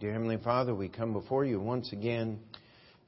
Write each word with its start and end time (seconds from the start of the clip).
Dear 0.00 0.12
Heavenly 0.12 0.36
Father, 0.36 0.76
we 0.76 0.88
come 0.88 1.12
before 1.12 1.44
you 1.44 1.58
once 1.58 1.92
again. 1.92 2.38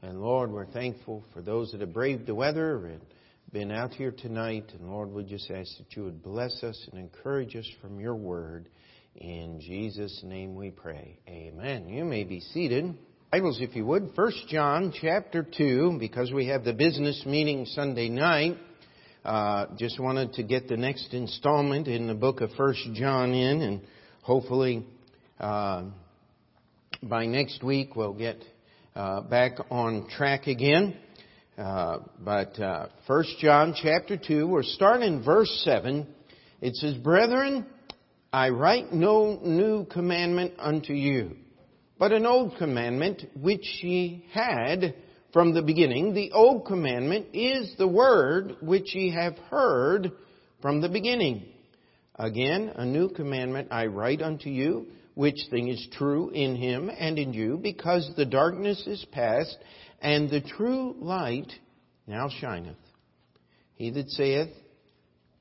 And 0.03 0.21
Lord, 0.21 0.51
we're 0.51 0.67
thankful 0.67 1.23
for 1.33 1.41
those 1.41 1.71
that 1.71 1.81
have 1.83 1.93
braved 1.93 2.27
the 2.27 2.35
weather 2.35 2.85
and 2.85 3.01
been 3.53 3.71
out 3.71 3.93
here 3.93 4.11
tonight. 4.11 4.65
And 4.77 4.91
Lord, 4.91 5.13
we 5.13 5.23
just 5.23 5.49
ask 5.53 5.71
that 5.79 5.95
you 5.95 6.03
would 6.03 6.21
bless 6.21 6.65
us 6.65 6.89
and 6.91 7.01
encourage 7.01 7.55
us 7.55 7.71
from 7.81 8.01
your 8.01 8.17
word. 8.17 8.69
In 9.15 9.61
Jesus' 9.61 10.21
name 10.25 10.57
we 10.57 10.73
pray. 10.73 11.17
Amen. 11.29 11.89
You 11.89 12.05
may 12.05 12.25
be 12.25 12.41
seated. 12.41 12.99
Bibles, 13.31 13.61
if 13.61 13.77
you 13.77 13.87
would. 13.87 14.11
First 14.17 14.49
John 14.49 14.93
chapter 15.01 15.47
2, 15.57 15.99
because 16.01 16.33
we 16.33 16.49
have 16.49 16.65
the 16.65 16.73
business 16.73 17.23
meeting 17.25 17.67
Sunday 17.67 18.09
night. 18.09 18.59
Uh, 19.25 19.67
just 19.79 20.01
wanted 20.01 20.33
to 20.33 20.43
get 20.43 20.67
the 20.67 20.77
next 20.77 21.15
installment 21.15 21.87
in 21.87 22.09
the 22.09 22.15
book 22.15 22.41
of 22.41 22.51
First 22.57 22.81
John 22.95 23.33
in, 23.33 23.61
and 23.61 23.81
hopefully 24.23 24.85
uh, 25.39 25.85
by 27.03 27.27
next 27.27 27.63
week 27.63 27.97
we'll 27.97 28.13
get 28.13 28.43
uh, 28.95 29.23
back 29.23 29.53
on 29.71 30.09
track 30.09 30.47
again. 30.47 30.97
Uh, 31.57 31.99
but 32.19 32.59
uh, 32.61 32.89
First 33.07 33.37
John 33.39 33.75
chapter 33.81 34.17
two, 34.17 34.47
we're 34.47 34.63
starting 34.63 35.15
in 35.15 35.25
verse 35.25 35.51
seven. 35.65 36.07
It 36.61 36.77
says, 36.77 36.95
"Brethren, 36.97 37.67
I 38.33 38.51
write 38.51 38.93
no 38.93 39.39
new 39.43 39.87
commandment 39.87 40.55
unto 40.59 40.93
you, 40.93 41.37
but 41.99 42.13
an 42.13 42.27
old 42.27 42.57
commandment 42.59 43.25
which 43.35 43.67
ye 43.83 44.27
had." 44.33 44.95
from 45.33 45.55
the 45.55 45.63
beginning. 45.63 46.13
The 46.13 46.33
old 46.33 46.67
commandment 46.67 47.29
is 47.33 47.73
the 47.79 47.87
word 47.87 48.57
which 48.61 48.97
ye 48.97 49.13
have 49.13 49.39
heard 49.49 50.11
from 50.61 50.81
the 50.81 50.89
beginning. 50.89 51.45
Again, 52.17 52.73
a 52.75 52.85
new 52.85 53.11
commandment 53.11 53.69
I 53.71 53.87
write 53.87 54.23
unto 54.23 54.51
you, 54.51 54.89
which 55.21 55.49
thing 55.51 55.69
is 55.69 55.87
true 55.99 56.31
in 56.31 56.57
him 56.57 56.91
and 56.99 57.19
in 57.19 57.35
you, 57.35 57.59
because 57.59 58.11
the 58.17 58.25
darkness 58.25 58.87
is 58.87 59.05
past, 59.13 59.55
and 60.01 60.31
the 60.31 60.41
true 60.41 60.97
light 60.99 61.53
now 62.07 62.31
shineth. 62.41 62.79
He 63.75 63.91
that 63.91 64.09
saith 64.09 64.49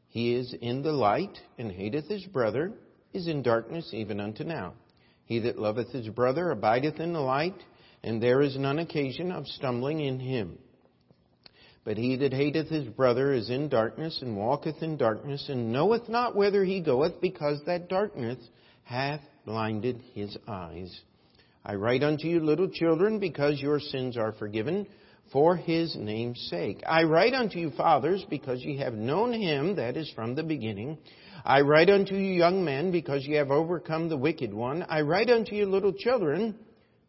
he 0.09 0.35
is 0.35 0.53
in 0.61 0.81
the 0.81 0.91
light 0.91 1.37
and 1.57 1.71
hateth 1.71 2.09
his 2.09 2.25
brother 2.25 2.73
is 3.13 3.29
in 3.29 3.41
darkness 3.41 3.89
even 3.93 4.19
unto 4.19 4.43
now. 4.43 4.73
He 5.23 5.39
that 5.39 5.57
loveth 5.57 5.93
his 5.93 6.09
brother 6.09 6.51
abideth 6.51 6.99
in 6.99 7.13
the 7.13 7.21
light, 7.21 7.63
and 8.03 8.21
there 8.21 8.41
is 8.41 8.57
none 8.57 8.79
occasion 8.79 9.31
of 9.31 9.47
stumbling 9.47 10.01
in 10.01 10.19
him. 10.19 10.57
But 11.85 11.95
he 11.95 12.17
that 12.17 12.33
hateth 12.33 12.67
his 12.67 12.83
brother 12.83 13.31
is 13.31 13.49
in 13.49 13.69
darkness, 13.69 14.19
and 14.21 14.35
walketh 14.35 14.83
in 14.83 14.97
darkness, 14.97 15.47
and 15.47 15.71
knoweth 15.71 16.09
not 16.09 16.35
whither 16.35 16.65
he 16.65 16.81
goeth, 16.81 17.21
because 17.21 17.61
that 17.65 17.87
darkness 17.87 18.39
hath 18.83 19.21
blinded 19.49 19.99
his 20.13 20.37
eyes. 20.47 21.01
I 21.65 21.73
write 21.73 22.03
unto 22.03 22.27
you, 22.27 22.39
little 22.39 22.69
children, 22.69 23.17
because 23.17 23.59
your 23.59 23.79
sins 23.79 24.15
are 24.15 24.31
forgiven, 24.31 24.85
for 25.33 25.55
his 25.55 25.95
name's 25.95 26.39
sake. 26.51 26.83
I 26.87 27.01
write 27.01 27.33
unto 27.33 27.57
you, 27.57 27.71
fathers, 27.71 28.23
because 28.29 28.61
ye 28.61 28.77
have 28.77 28.93
known 28.93 29.33
him 29.33 29.75
that 29.77 29.97
is 29.97 30.11
from 30.13 30.35
the 30.35 30.43
beginning. 30.43 30.99
I 31.43 31.61
write 31.61 31.89
unto 31.89 32.13
you, 32.13 32.31
young 32.31 32.63
men, 32.63 32.91
because 32.91 33.25
ye 33.25 33.37
have 33.37 33.49
overcome 33.49 34.07
the 34.07 34.17
wicked 34.17 34.53
one. 34.53 34.85
I 34.87 35.01
write 35.01 35.31
unto 35.31 35.55
you, 35.55 35.65
little 35.65 35.93
children, 35.93 36.53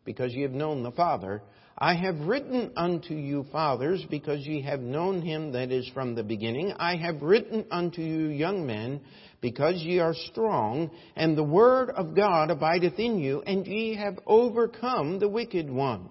because 0.07 0.33
ye 0.33 0.41
have 0.41 0.53
known 0.53 0.83
the 0.83 0.93
Father. 0.93 1.43
I 1.83 1.95
have 1.95 2.21
written 2.21 2.73
unto 2.77 3.15
you, 3.15 3.47
fathers, 3.51 4.05
because 4.11 4.47
ye 4.47 4.61
have 4.63 4.81
known 4.81 5.23
him 5.23 5.53
that 5.53 5.73
is 5.73 5.89
from 5.95 6.15
the 6.15 6.23
beginning. 6.23 6.75
I 6.79 6.97
have 6.97 7.23
written 7.23 7.65
unto 7.71 8.03
you, 8.03 8.27
young 8.27 8.67
men, 8.67 9.01
because 9.41 9.77
ye 9.77 9.99
are 9.99 10.13
strong, 10.13 10.91
and 11.17 11.39
the 11.39 11.43
word 11.43 11.89
of 11.89 12.15
God 12.15 12.51
abideth 12.51 12.99
in 12.99 13.19
you, 13.19 13.41
and 13.47 13.67
ye 13.67 13.95
have 13.97 14.19
overcome 14.27 15.19
the 15.19 15.29
wicked 15.29 15.71
one. 15.71 16.11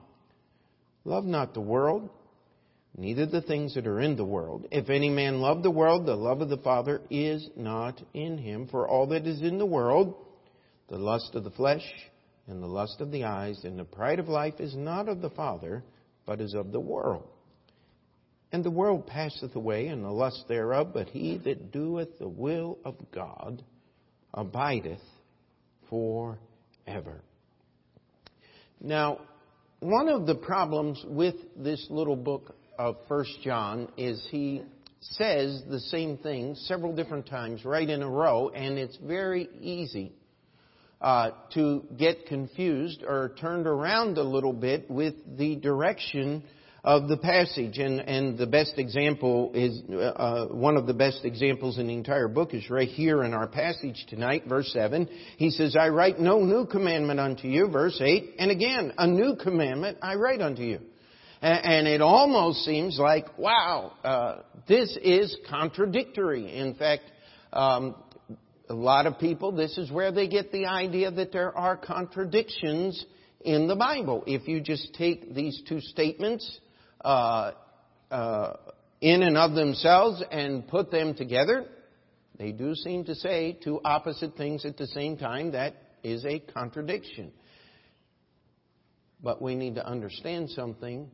Love 1.05 1.25
not 1.25 1.53
the 1.53 1.61
world, 1.61 2.09
neither 2.97 3.27
the 3.27 3.43
things 3.43 3.75
that 3.75 3.85
are 3.85 4.01
in 4.01 4.15
the 4.15 4.25
world. 4.25 4.65
If 4.71 4.89
any 4.89 5.09
man 5.09 5.39
love 5.39 5.61
the 5.61 5.69
world, 5.69 6.07
the 6.07 6.15
love 6.15 6.41
of 6.41 6.49
the 6.49 6.57
Father 6.57 7.01
is 7.11 7.47
not 7.55 8.01
in 8.15 8.39
him. 8.39 8.67
For 8.69 8.87
all 8.87 9.05
that 9.09 9.27
is 9.27 9.43
in 9.43 9.59
the 9.59 9.67
world, 9.67 10.15
the 10.89 10.97
lust 10.97 11.35
of 11.35 11.43
the 11.43 11.51
flesh, 11.51 11.83
and 12.49 12.61
the 12.61 12.67
lust 12.67 12.99
of 12.99 13.11
the 13.11 13.23
eyes, 13.25 13.63
and 13.63 13.77
the 13.77 13.83
pride 13.83 14.19
of 14.19 14.27
life 14.27 14.55
is 14.59 14.75
not 14.75 15.07
of 15.07 15.21
the 15.21 15.29
Father, 15.29 15.83
but 16.25 16.41
is 16.41 16.53
of 16.53 16.71
the 16.71 16.79
world. 16.79 17.27
And 18.51 18.63
the 18.63 18.71
world 18.71 19.05
passeth 19.05 19.55
away, 19.55 19.87
and 19.87 20.03
the 20.03 20.09
lust 20.09 20.45
thereof, 20.47 20.89
but 20.93 21.09
he 21.09 21.37
that 21.45 21.71
doeth 21.71 22.17
the 22.17 22.27
will 22.27 22.79
of 22.83 22.95
God 23.11 23.63
abideth 24.33 25.01
forever. 25.89 27.21
Now, 28.81 29.21
one 29.79 30.09
of 30.09 30.25
the 30.25 30.35
problems 30.35 31.03
with 31.07 31.35
this 31.55 31.85
little 31.89 32.15
book 32.15 32.55
of 32.77 32.97
First 33.07 33.37
John 33.43 33.89
is 33.97 34.25
he 34.31 34.63
says 35.01 35.61
the 35.69 35.79
same 35.79 36.17
thing 36.17 36.55
several 36.55 36.95
different 36.95 37.27
times 37.27 37.63
right 37.63 37.89
in 37.89 38.01
a 38.01 38.09
row, 38.09 38.49
and 38.49 38.77
it's 38.77 38.97
very 38.97 39.47
easy 39.61 40.13
uh, 41.01 41.31
to 41.53 41.83
get 41.97 42.25
confused 42.25 43.03
or 43.07 43.33
turned 43.39 43.67
around 43.67 44.17
a 44.17 44.23
little 44.23 44.53
bit 44.53 44.89
with 44.89 45.15
the 45.37 45.55
direction 45.55 46.43
of 46.83 47.07
the 47.07 47.17
passage. 47.17 47.77
And, 47.77 47.99
and 47.99 48.37
the 48.37 48.47
best 48.47 48.73
example 48.77 49.51
is, 49.53 49.81
uh, 49.89 50.47
one 50.47 50.77
of 50.77 50.87
the 50.87 50.93
best 50.93 51.21
examples 51.23 51.77
in 51.77 51.87
the 51.87 51.93
entire 51.93 52.27
book 52.27 52.53
is 52.53 52.69
right 52.69 52.87
here 52.87 53.23
in 53.23 53.33
our 53.33 53.47
passage 53.47 54.05
tonight, 54.09 54.43
verse 54.47 54.71
7. 54.73 55.07
He 55.37 55.49
says, 55.51 55.75
I 55.79 55.89
write 55.89 56.19
no 56.19 56.39
new 56.39 56.65
commandment 56.65 57.19
unto 57.19 57.47
you, 57.47 57.69
verse 57.69 57.99
8. 58.01 58.35
And 58.39 58.51
again, 58.51 58.93
a 58.97 59.07
new 59.07 59.35
commandment 59.35 59.97
I 60.01 60.15
write 60.15 60.41
unto 60.41 60.63
you. 60.63 60.79
And 61.41 61.87
it 61.87 62.01
almost 62.01 62.65
seems 62.65 62.99
like, 62.99 63.37
wow, 63.37 63.93
uh, 64.03 64.41
this 64.67 64.97
is 65.01 65.37
contradictory. 65.49 66.53
In 66.53 66.75
fact, 66.75 67.03
um, 67.53 67.95
a 68.69 68.75
lot 68.75 69.07
of 69.07 69.17
people, 69.17 69.51
this 69.51 69.77
is 69.77 69.91
where 69.91 70.11
they 70.11 70.27
get 70.27 70.51
the 70.51 70.67
idea 70.67 71.09
that 71.09 71.31
there 71.31 71.55
are 71.57 71.75
contradictions 71.75 73.03
in 73.41 73.67
the 73.67 73.75
Bible. 73.75 74.23
If 74.27 74.47
you 74.47 74.61
just 74.61 74.93
take 74.93 75.33
these 75.33 75.61
two 75.67 75.81
statements 75.81 76.59
uh, 77.03 77.53
uh, 78.11 78.53
in 79.01 79.23
and 79.23 79.37
of 79.37 79.55
themselves 79.55 80.23
and 80.31 80.67
put 80.67 80.91
them 80.91 81.15
together, 81.15 81.65
they 82.37 82.51
do 82.51 82.75
seem 82.75 83.05
to 83.05 83.15
say 83.15 83.57
two 83.63 83.81
opposite 83.83 84.37
things 84.37 84.65
at 84.65 84.77
the 84.77 84.87
same 84.87 85.17
time. 85.17 85.53
That 85.53 85.73
is 86.03 86.23
a 86.25 86.39
contradiction. 86.39 87.31
But 89.21 89.41
we 89.41 89.55
need 89.55 89.75
to 89.75 89.85
understand 89.85 90.51
something. 90.51 91.09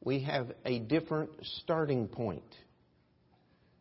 We 0.00 0.20
have 0.22 0.52
a 0.64 0.78
different 0.78 1.30
starting 1.42 2.06
point. 2.06 2.54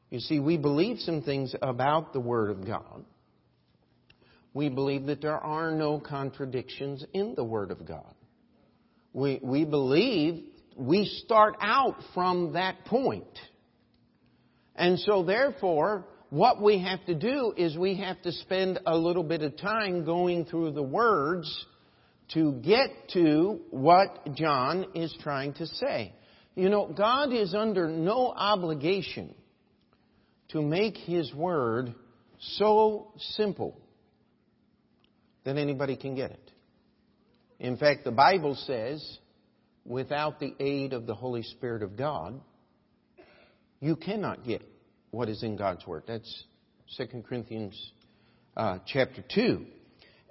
You 0.10 0.20
see, 0.20 0.40
we 0.40 0.58
believe 0.58 1.00
some 1.00 1.22
things 1.22 1.54
about 1.62 2.14
the 2.14 2.20
Word 2.20 2.50
of 2.50 2.66
God. 2.66 3.04
We 4.54 4.70
believe 4.70 5.06
that 5.08 5.22
there 5.22 5.38
are 5.38 5.72
no 5.72 6.00
contradictions 6.00 7.04
in 7.14 7.36
the 7.36 7.44
Word 7.44 7.72
of 7.72 7.86
God. 7.86 8.14
We, 9.14 9.40
we 9.44 9.66
believe 9.66 10.46
we 10.76 11.06
start 11.26 11.58
out 11.60 11.96
from 12.14 12.54
that 12.54 12.86
point. 12.86 13.26
And 14.76 14.98
so 15.00 15.24
therefore, 15.24 16.06
what 16.30 16.62
we 16.62 16.82
have 16.84 17.06
to 17.06 17.16
do 17.16 17.54
is 17.58 17.78
we 17.78 17.96
have 17.98 18.22
to 18.22 18.32
spend 18.32 18.80
a 18.86 18.98
little 18.98 19.24
bit 19.24 19.42
of 19.42 19.58
time 19.58 20.06
going 20.06 20.46
through 20.46 20.72
the 20.72 20.84
words 20.84 21.66
to 22.34 22.54
get 22.54 22.90
to 23.14 23.60
what 23.72 24.36
John 24.36 24.88
is 24.96 25.16
trying 25.22 25.54
to 25.56 25.66
say. 25.66 26.14
You 26.56 26.70
know, 26.70 26.88
God 26.88 27.34
is 27.34 27.54
under 27.54 27.90
no 27.90 28.34
obligation 28.36 29.34
to 30.50 30.62
make 30.62 30.98
His 30.98 31.34
Word 31.34 31.94
so 32.40 33.12
simple 33.18 33.80
that 35.44 35.58
anybody 35.58 35.96
can 35.96 36.16
get 36.16 36.32
it. 36.32 36.52
In 37.60 37.78
fact, 37.78 38.04
the 38.04 38.12
Bible 38.12 38.56
says, 38.56 39.20
without 39.86 40.40
the 40.40 40.54
aid 40.60 40.94
of 40.94 41.08
the 41.08 41.16
Holy 41.16 41.44
Spirit 41.44 41.84
of 41.84 41.98
God, 41.98 42.40
you 43.80 43.96
cannot 43.96 44.44
get 44.44 44.62
what 45.12 45.30
is 45.30 45.44
in 45.44 45.56
God's 45.56 45.86
Word. 45.88 46.04
That's 46.08 46.44
2 46.98 47.24
Corinthians 47.28 47.92
uh, 48.56 48.80
chapter 48.86 49.24
2. 49.34 49.66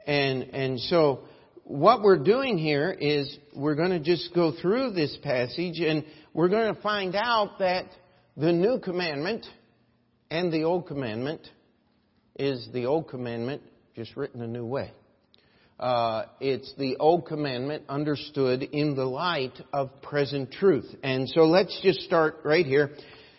And, 0.06 0.42
and 0.42 0.80
so, 0.80 1.24
what 1.64 2.02
we're 2.02 2.22
doing 2.22 2.58
here 2.58 2.92
is 2.92 3.38
we're 3.54 3.74
going 3.74 3.90
to 3.90 3.98
just 3.98 4.32
go 4.34 4.52
through 4.60 4.92
this 4.92 5.16
passage 5.22 5.80
and 5.80 6.04
we're 6.32 6.48
going 6.48 6.72
to 6.72 6.80
find 6.80 7.16
out 7.16 7.58
that 7.58 7.86
the 8.36 8.52
new 8.52 8.78
commandment 8.78 9.44
and 10.30 10.52
the 10.52 10.64
Old 10.64 10.86
Commandment 10.86 11.48
is 12.38 12.68
the 12.72 12.86
Old 12.86 13.08
Commandment 13.08 13.62
just 13.94 14.16
written 14.16 14.42
a 14.42 14.46
new 14.46 14.64
way. 14.64 14.90
Uh, 15.78 16.24
it's 16.40 16.72
the 16.78 16.96
Old 16.96 17.26
Commandment 17.26 17.84
understood 17.88 18.62
in 18.62 18.94
the 18.94 19.04
light 19.04 19.58
of 19.72 20.02
present 20.02 20.50
truth. 20.52 20.86
And 21.02 21.28
so 21.28 21.42
let's 21.42 21.78
just 21.82 22.00
start 22.00 22.36
right 22.44 22.64
here. 22.64 22.90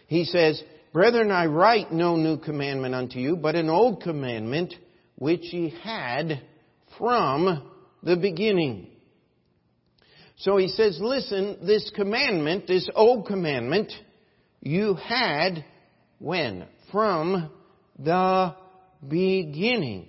He 0.07 0.23
says, 0.23 0.61
Brethren, 0.93 1.31
I 1.31 1.47
write 1.47 1.91
no 1.91 2.15
new 2.15 2.37
commandment 2.37 2.95
unto 2.95 3.19
you, 3.19 3.35
but 3.35 3.55
an 3.55 3.69
old 3.69 4.01
commandment 4.01 4.73
which 5.15 5.51
ye 5.51 5.73
had 5.83 6.41
from 6.97 7.69
the 8.03 8.15
beginning. 8.15 8.87
So 10.37 10.57
he 10.57 10.67
says, 10.69 10.99
listen, 11.01 11.57
this 11.65 11.91
commandment, 11.95 12.67
this 12.67 12.87
old 12.95 13.25
commandment, 13.25 13.91
you 14.61 14.93
had 14.93 15.65
when? 16.19 16.65
From 16.91 17.49
the 17.99 18.55
beginning. 19.07 20.07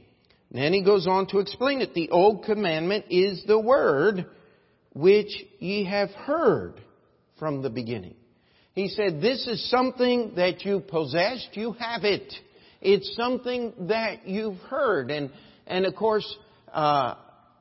Then 0.51 0.73
he 0.73 0.83
goes 0.83 1.07
on 1.07 1.27
to 1.29 1.39
explain 1.39 1.81
it. 1.81 1.95
The 1.95 2.11
old 2.11 2.45
commandment 2.45 3.07
is 3.11 3.45
the 3.47 3.59
word 3.59 4.27
which 4.95 5.31
ye 5.59 5.85
have 5.85 6.11
heard 6.11 6.81
from 7.39 7.63
the 7.63 7.71
beginning. 7.71 8.15
He 8.73 8.89
said, 8.89 9.21
this 9.21 9.47
is 9.47 9.71
something 9.71 10.35
that 10.37 10.65
you 10.65 10.81
possessed, 10.81 11.49
you 11.53 11.73
have 11.73 12.05
it. 12.05 12.33
It's 12.81 13.15
something 13.17 13.73
that 13.89 14.27
you've 14.27 14.59
heard. 14.71 15.11
And, 15.11 15.31
and 15.67 15.85
of 15.85 15.97
course, 15.97 16.27
uh, 16.73 17.15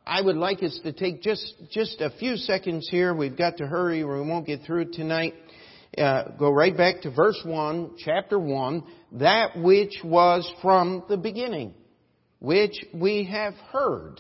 I 0.06 0.22
would 0.22 0.36
like 0.38 0.64
us 0.64 0.80
to 0.84 0.94
take 0.94 1.22
just, 1.22 1.54
just 1.72 2.02
a 2.02 2.12
few 2.12 2.38
seconds 2.38 2.88
here. 2.90 3.14
We've 3.14 3.38
got 3.38 3.58
to 3.58 3.68
hurry 3.68 4.04
or 4.04 4.22
we 4.22 4.30
won't 4.30 4.46
get 4.46 4.62
through 4.62 4.92
tonight. 4.94 5.34
Uh, 5.96 6.30
go 6.38 6.52
right 6.52 6.76
back 6.76 7.02
to 7.02 7.12
verse 7.12 7.40
1, 7.44 7.96
chapter 7.98 8.40
1. 8.40 8.84
That 9.14 9.58
which 9.58 10.02
was 10.04 10.52
from 10.62 11.04
the 11.08 11.18
beginning, 11.18 11.74
which 12.40 12.76
we 12.94 13.26
have 13.26 13.54
heard. 13.72 14.20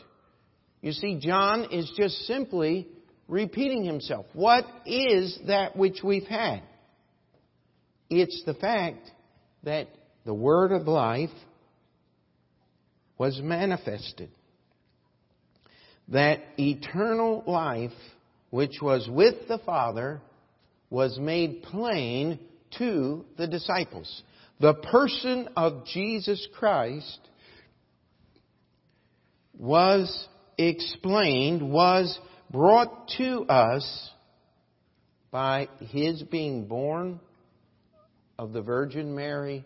You 0.82 0.92
see, 0.92 1.20
John 1.20 1.68
is 1.72 1.92
just 1.98 2.16
simply 2.26 2.88
repeating 3.28 3.84
himself. 3.84 4.26
What 4.34 4.66
is 4.86 5.38
that 5.48 5.76
which 5.76 6.00
we've 6.04 6.28
had? 6.28 6.62
It's 8.10 8.42
the 8.46 8.54
fact 8.54 9.12
that 9.64 9.88
the 10.26 10.34
Word 10.34 10.72
of 10.72 10.88
life 10.88 11.30
was 13.18 13.40
manifested. 13.42 14.30
That 16.10 16.40
eternal 16.58 17.44
life, 17.46 17.92
which 18.50 18.78
was 18.82 19.10
with 19.12 19.48
the 19.50 19.60
Father, 19.60 20.22
was 20.90 21.18
made 21.20 21.64
plain 21.64 22.40
to 22.78 23.26
the 23.38 23.48
disciples. 23.48 24.24
The 24.60 24.74
person 24.74 25.50
of 25.56 25.86
Jesus 25.86 26.48
Christ 26.58 27.20
was 29.58 30.28
explained, 30.58 31.72
was 31.72 32.20
brought 32.52 33.10
to 33.18 33.42
us 33.44 34.12
by 35.32 35.68
His 35.80 36.24
being 36.24 36.68
born 36.68 37.20
of 38.40 38.54
the 38.54 38.62
Virgin 38.62 39.16
Mary 39.16 39.66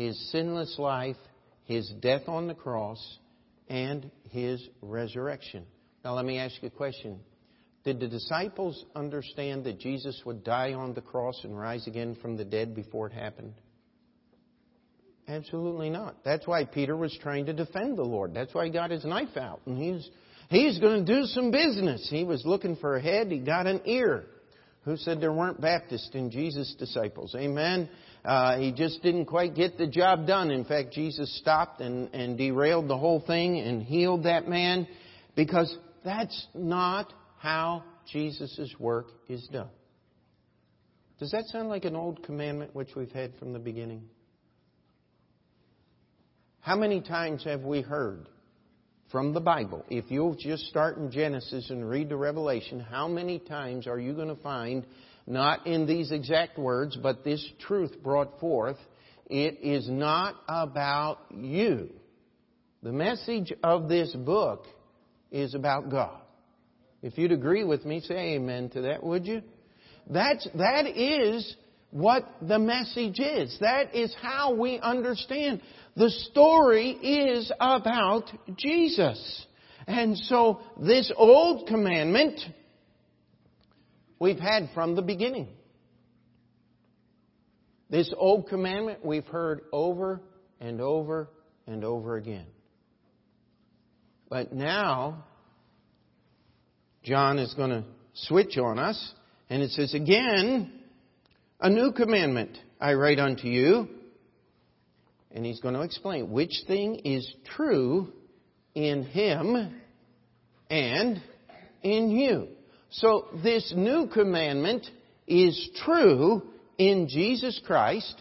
his 0.00 0.18
sinless 0.30 0.78
life, 0.78 1.16
his 1.64 1.92
death 2.00 2.22
on 2.26 2.48
the 2.48 2.54
cross, 2.54 3.18
and 3.68 4.10
his 4.30 4.66
resurrection. 4.80 5.66
Now, 6.02 6.14
let 6.14 6.24
me 6.24 6.38
ask 6.38 6.54
you 6.62 6.68
a 6.68 6.70
question. 6.70 7.20
Did 7.82 8.00
the 8.00 8.08
disciples 8.08 8.84
understand 8.94 9.64
that 9.64 9.78
Jesus 9.78 10.20
would 10.26 10.44
die 10.44 10.74
on 10.74 10.92
the 10.92 11.00
cross 11.00 11.40
and 11.44 11.58
rise 11.58 11.86
again 11.86 12.16
from 12.20 12.36
the 12.36 12.44
dead 12.44 12.74
before 12.74 13.06
it 13.06 13.12
happened? 13.12 13.54
Absolutely 15.26 15.88
not. 15.88 16.16
That's 16.24 16.46
why 16.46 16.64
Peter 16.64 16.96
was 16.96 17.16
trying 17.22 17.46
to 17.46 17.52
defend 17.52 17.96
the 17.96 18.02
Lord. 18.02 18.34
That's 18.34 18.52
why 18.52 18.66
he 18.66 18.70
got 18.70 18.90
his 18.90 19.04
knife 19.04 19.36
out. 19.36 19.60
And 19.64 19.78
he's, 19.78 20.08
he's 20.48 20.78
going 20.78 21.06
to 21.06 21.14
do 21.14 21.24
some 21.24 21.50
business. 21.50 22.06
He 22.10 22.24
was 22.24 22.44
looking 22.44 22.76
for 22.76 22.96
a 22.96 23.02
head. 23.02 23.28
He 23.30 23.38
got 23.38 23.66
an 23.66 23.80
ear. 23.86 24.24
Who 24.84 24.96
said 24.96 25.20
there 25.20 25.32
weren't 25.32 25.60
Baptists 25.60 26.10
in 26.14 26.30
Jesus' 26.30 26.74
disciples? 26.78 27.34
Amen. 27.38 27.88
Uh, 28.24 28.58
he 28.58 28.72
just 28.72 29.02
didn't 29.02 29.26
quite 29.26 29.54
get 29.54 29.78
the 29.78 29.86
job 29.86 30.26
done. 30.26 30.50
In 30.50 30.64
fact, 30.64 30.92
Jesus 30.92 31.38
stopped 31.38 31.80
and, 31.80 32.12
and 32.14 32.36
derailed 32.36 32.88
the 32.88 32.98
whole 32.98 33.20
thing 33.20 33.58
and 33.58 33.82
healed 33.82 34.24
that 34.24 34.48
man 34.48 34.86
because 35.36 35.74
that's 36.04 36.46
not 36.54 37.12
how 37.40 37.82
Jesus' 38.12 38.74
work 38.78 39.06
is 39.26 39.48
done. 39.50 39.70
Does 41.18 41.30
that 41.30 41.46
sound 41.46 41.70
like 41.70 41.86
an 41.86 41.96
old 41.96 42.22
commandment 42.22 42.74
which 42.74 42.94
we've 42.94 43.10
had 43.10 43.34
from 43.38 43.54
the 43.54 43.58
beginning? 43.58 44.02
How 46.60 46.76
many 46.76 47.00
times 47.00 47.42
have 47.44 47.62
we 47.62 47.80
heard 47.80 48.28
from 49.10 49.32
the 49.32 49.40
Bible? 49.40 49.86
If 49.88 50.10
you'll 50.10 50.34
just 50.34 50.64
start 50.66 50.98
in 50.98 51.10
Genesis 51.10 51.70
and 51.70 51.88
read 51.88 52.10
the 52.10 52.16
Revelation, 52.16 52.78
how 52.78 53.08
many 53.08 53.38
times 53.38 53.86
are 53.86 53.98
you 53.98 54.12
going 54.12 54.28
to 54.28 54.42
find 54.42 54.84
not 55.26 55.66
in 55.66 55.86
these 55.86 56.12
exact 56.12 56.58
words, 56.58 56.96
but 56.96 57.24
this 57.24 57.46
truth 57.60 58.02
brought 58.02 58.38
forth. 58.38 58.76
It 59.26 59.60
is 59.62 59.88
not 59.88 60.34
about 60.46 61.20
you. 61.34 61.88
The 62.82 62.92
message 62.92 63.52
of 63.62 63.88
this 63.88 64.12
book 64.12 64.66
is 65.30 65.54
about 65.54 65.88
God. 65.88 66.20
If 67.02 67.16
you'd 67.16 67.32
agree 67.32 67.64
with 67.64 67.84
me, 67.84 68.00
say 68.00 68.34
amen 68.34 68.70
to 68.70 68.82
that, 68.82 69.02
would 69.02 69.26
you? 69.26 69.42
That's, 70.08 70.46
that 70.54 70.86
is 70.86 71.56
what 71.90 72.24
the 72.42 72.58
message 72.58 73.18
is. 73.18 73.56
That 73.60 73.94
is 73.94 74.14
how 74.20 74.54
we 74.54 74.78
understand. 74.78 75.60
The 75.96 76.10
story 76.30 76.90
is 76.90 77.50
about 77.58 78.24
Jesus. 78.56 79.46
And 79.86 80.16
so 80.16 80.60
this 80.80 81.10
old 81.16 81.66
commandment 81.66 82.38
we've 84.18 84.38
had 84.38 84.70
from 84.74 84.94
the 84.94 85.02
beginning. 85.02 85.48
This 87.88 88.12
old 88.16 88.48
commandment 88.48 89.04
we've 89.04 89.26
heard 89.26 89.62
over 89.72 90.20
and 90.60 90.80
over 90.80 91.28
and 91.66 91.84
over 91.84 92.16
again. 92.16 92.46
But 94.28 94.52
now, 94.52 95.24
John 97.02 97.38
is 97.38 97.54
going 97.54 97.70
to 97.70 97.84
switch 98.14 98.58
on 98.58 98.78
us, 98.78 99.12
and 99.48 99.62
it 99.62 99.70
says, 99.70 99.94
Again, 99.94 100.72
a 101.60 101.70
new 101.70 101.92
commandment 101.92 102.58
I 102.80 102.94
write 102.94 103.18
unto 103.18 103.46
you. 103.46 103.88
And 105.32 105.46
he's 105.46 105.60
going 105.60 105.74
to 105.74 105.82
explain 105.82 106.30
which 106.30 106.62
thing 106.66 106.96
is 107.04 107.32
true 107.56 108.12
in 108.74 109.04
him 109.04 109.80
and 110.68 111.22
in 111.82 112.10
you. 112.10 112.48
So 112.90 113.28
this 113.42 113.72
new 113.76 114.08
commandment 114.08 114.86
is 115.28 115.70
true 115.84 116.42
in 116.78 117.08
Jesus 117.08 117.60
Christ. 117.64 118.20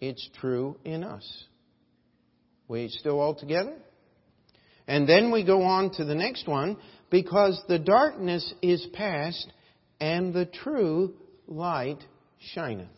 It's 0.00 0.28
true 0.40 0.76
in 0.84 1.02
us. 1.02 1.44
We 2.68 2.88
still 2.88 3.18
all 3.18 3.34
together? 3.34 3.74
And 4.86 5.08
then 5.08 5.32
we 5.32 5.44
go 5.44 5.62
on 5.62 5.90
to 5.94 6.04
the 6.04 6.14
next 6.14 6.46
one. 6.46 6.76
Because 7.14 7.62
the 7.68 7.78
darkness 7.78 8.52
is 8.60 8.84
past 8.92 9.46
and 10.00 10.34
the 10.34 10.46
true 10.46 11.14
light 11.46 12.00
shineth. 12.52 12.88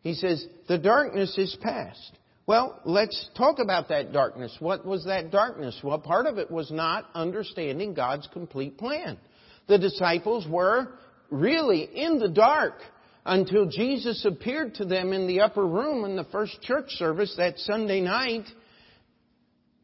He 0.00 0.14
says, 0.14 0.46
the 0.66 0.78
darkness 0.78 1.36
is 1.36 1.54
past. 1.60 2.12
Well, 2.46 2.80
let's 2.86 3.28
talk 3.36 3.58
about 3.58 3.90
that 3.90 4.14
darkness. 4.14 4.56
What 4.60 4.86
was 4.86 5.04
that 5.04 5.30
darkness? 5.30 5.78
Well, 5.84 5.98
part 5.98 6.24
of 6.24 6.38
it 6.38 6.50
was 6.50 6.70
not 6.70 7.04
understanding 7.14 7.92
God's 7.92 8.26
complete 8.32 8.78
plan. 8.78 9.18
The 9.68 9.76
disciples 9.76 10.48
were 10.48 10.94
really 11.28 11.82
in 11.82 12.18
the 12.18 12.30
dark 12.30 12.80
until 13.26 13.66
Jesus 13.66 14.24
appeared 14.24 14.76
to 14.76 14.86
them 14.86 15.12
in 15.12 15.26
the 15.26 15.42
upper 15.42 15.66
room 15.66 16.06
in 16.06 16.16
the 16.16 16.24
first 16.32 16.62
church 16.62 16.88
service 16.92 17.34
that 17.36 17.58
Sunday 17.58 18.00
night 18.00 18.46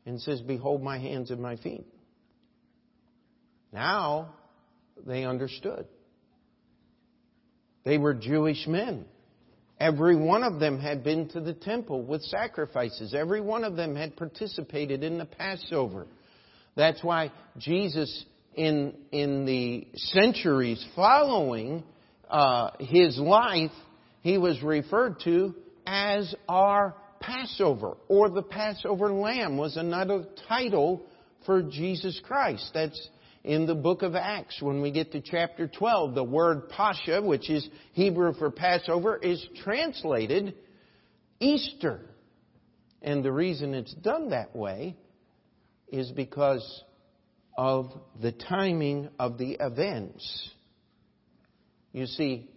and 0.06 0.18
says, 0.18 0.40
Behold 0.40 0.82
my 0.82 0.98
hands 0.98 1.30
and 1.30 1.42
my 1.42 1.56
feet. 1.56 1.84
Now 3.76 4.30
they 5.06 5.26
understood. 5.26 5.86
They 7.84 7.98
were 7.98 8.14
Jewish 8.14 8.66
men. 8.66 9.04
Every 9.78 10.16
one 10.16 10.42
of 10.42 10.58
them 10.58 10.80
had 10.80 11.04
been 11.04 11.28
to 11.28 11.40
the 11.40 11.52
temple 11.52 12.02
with 12.02 12.22
sacrifices. 12.22 13.12
Every 13.12 13.42
one 13.42 13.64
of 13.64 13.76
them 13.76 13.94
had 13.94 14.16
participated 14.16 15.04
in 15.04 15.18
the 15.18 15.26
Passover. 15.26 16.06
That's 16.74 17.04
why 17.04 17.30
Jesus 17.58 18.24
in, 18.54 18.94
in 19.12 19.44
the 19.44 19.86
centuries 19.94 20.82
following 20.96 21.84
uh, 22.30 22.70
his 22.80 23.18
life, 23.18 23.72
he 24.22 24.38
was 24.38 24.62
referred 24.62 25.20
to 25.24 25.54
as 25.86 26.34
our 26.48 26.94
Passover, 27.20 27.98
or 28.08 28.30
the 28.30 28.42
Passover 28.42 29.12
Lamb 29.12 29.58
was 29.58 29.76
another 29.76 30.24
title 30.48 31.02
for 31.44 31.62
Jesus 31.62 32.18
Christ. 32.26 32.70
That's 32.72 33.08
in 33.46 33.64
the 33.64 33.76
book 33.76 34.02
of 34.02 34.16
Acts 34.16 34.60
when 34.60 34.82
we 34.82 34.90
get 34.90 35.12
to 35.12 35.20
chapter 35.20 35.68
12. 35.68 36.16
The 36.16 36.24
word 36.24 36.68
Pascha, 36.68 37.22
which 37.22 37.48
is 37.48 37.66
Hebrew 37.92 38.34
for 38.34 38.50
Passover, 38.50 39.16
is 39.16 39.44
translated 39.62 40.54
Easter. 41.38 42.00
And 43.00 43.24
the 43.24 43.30
reason 43.30 43.72
it's 43.72 43.94
done 43.94 44.30
that 44.30 44.54
way 44.54 44.96
is 45.86 46.10
because 46.10 46.82
of 47.56 47.92
the 48.20 48.32
timing 48.32 49.10
of 49.20 49.38
the 49.38 49.56
events. 49.60 50.50
You 51.92 52.06
see, 52.06 52.50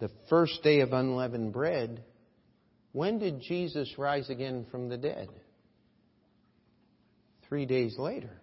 the 0.00 0.10
first 0.28 0.64
day 0.64 0.80
of 0.80 0.92
unleavened 0.92 1.52
bread, 1.52 2.02
when 2.90 3.20
did 3.20 3.40
Jesus 3.40 3.94
rise 3.96 4.28
again 4.30 4.66
from 4.72 4.88
the 4.88 4.98
dead? 4.98 5.28
Three 7.48 7.66
days 7.66 7.96
later. 7.96 8.40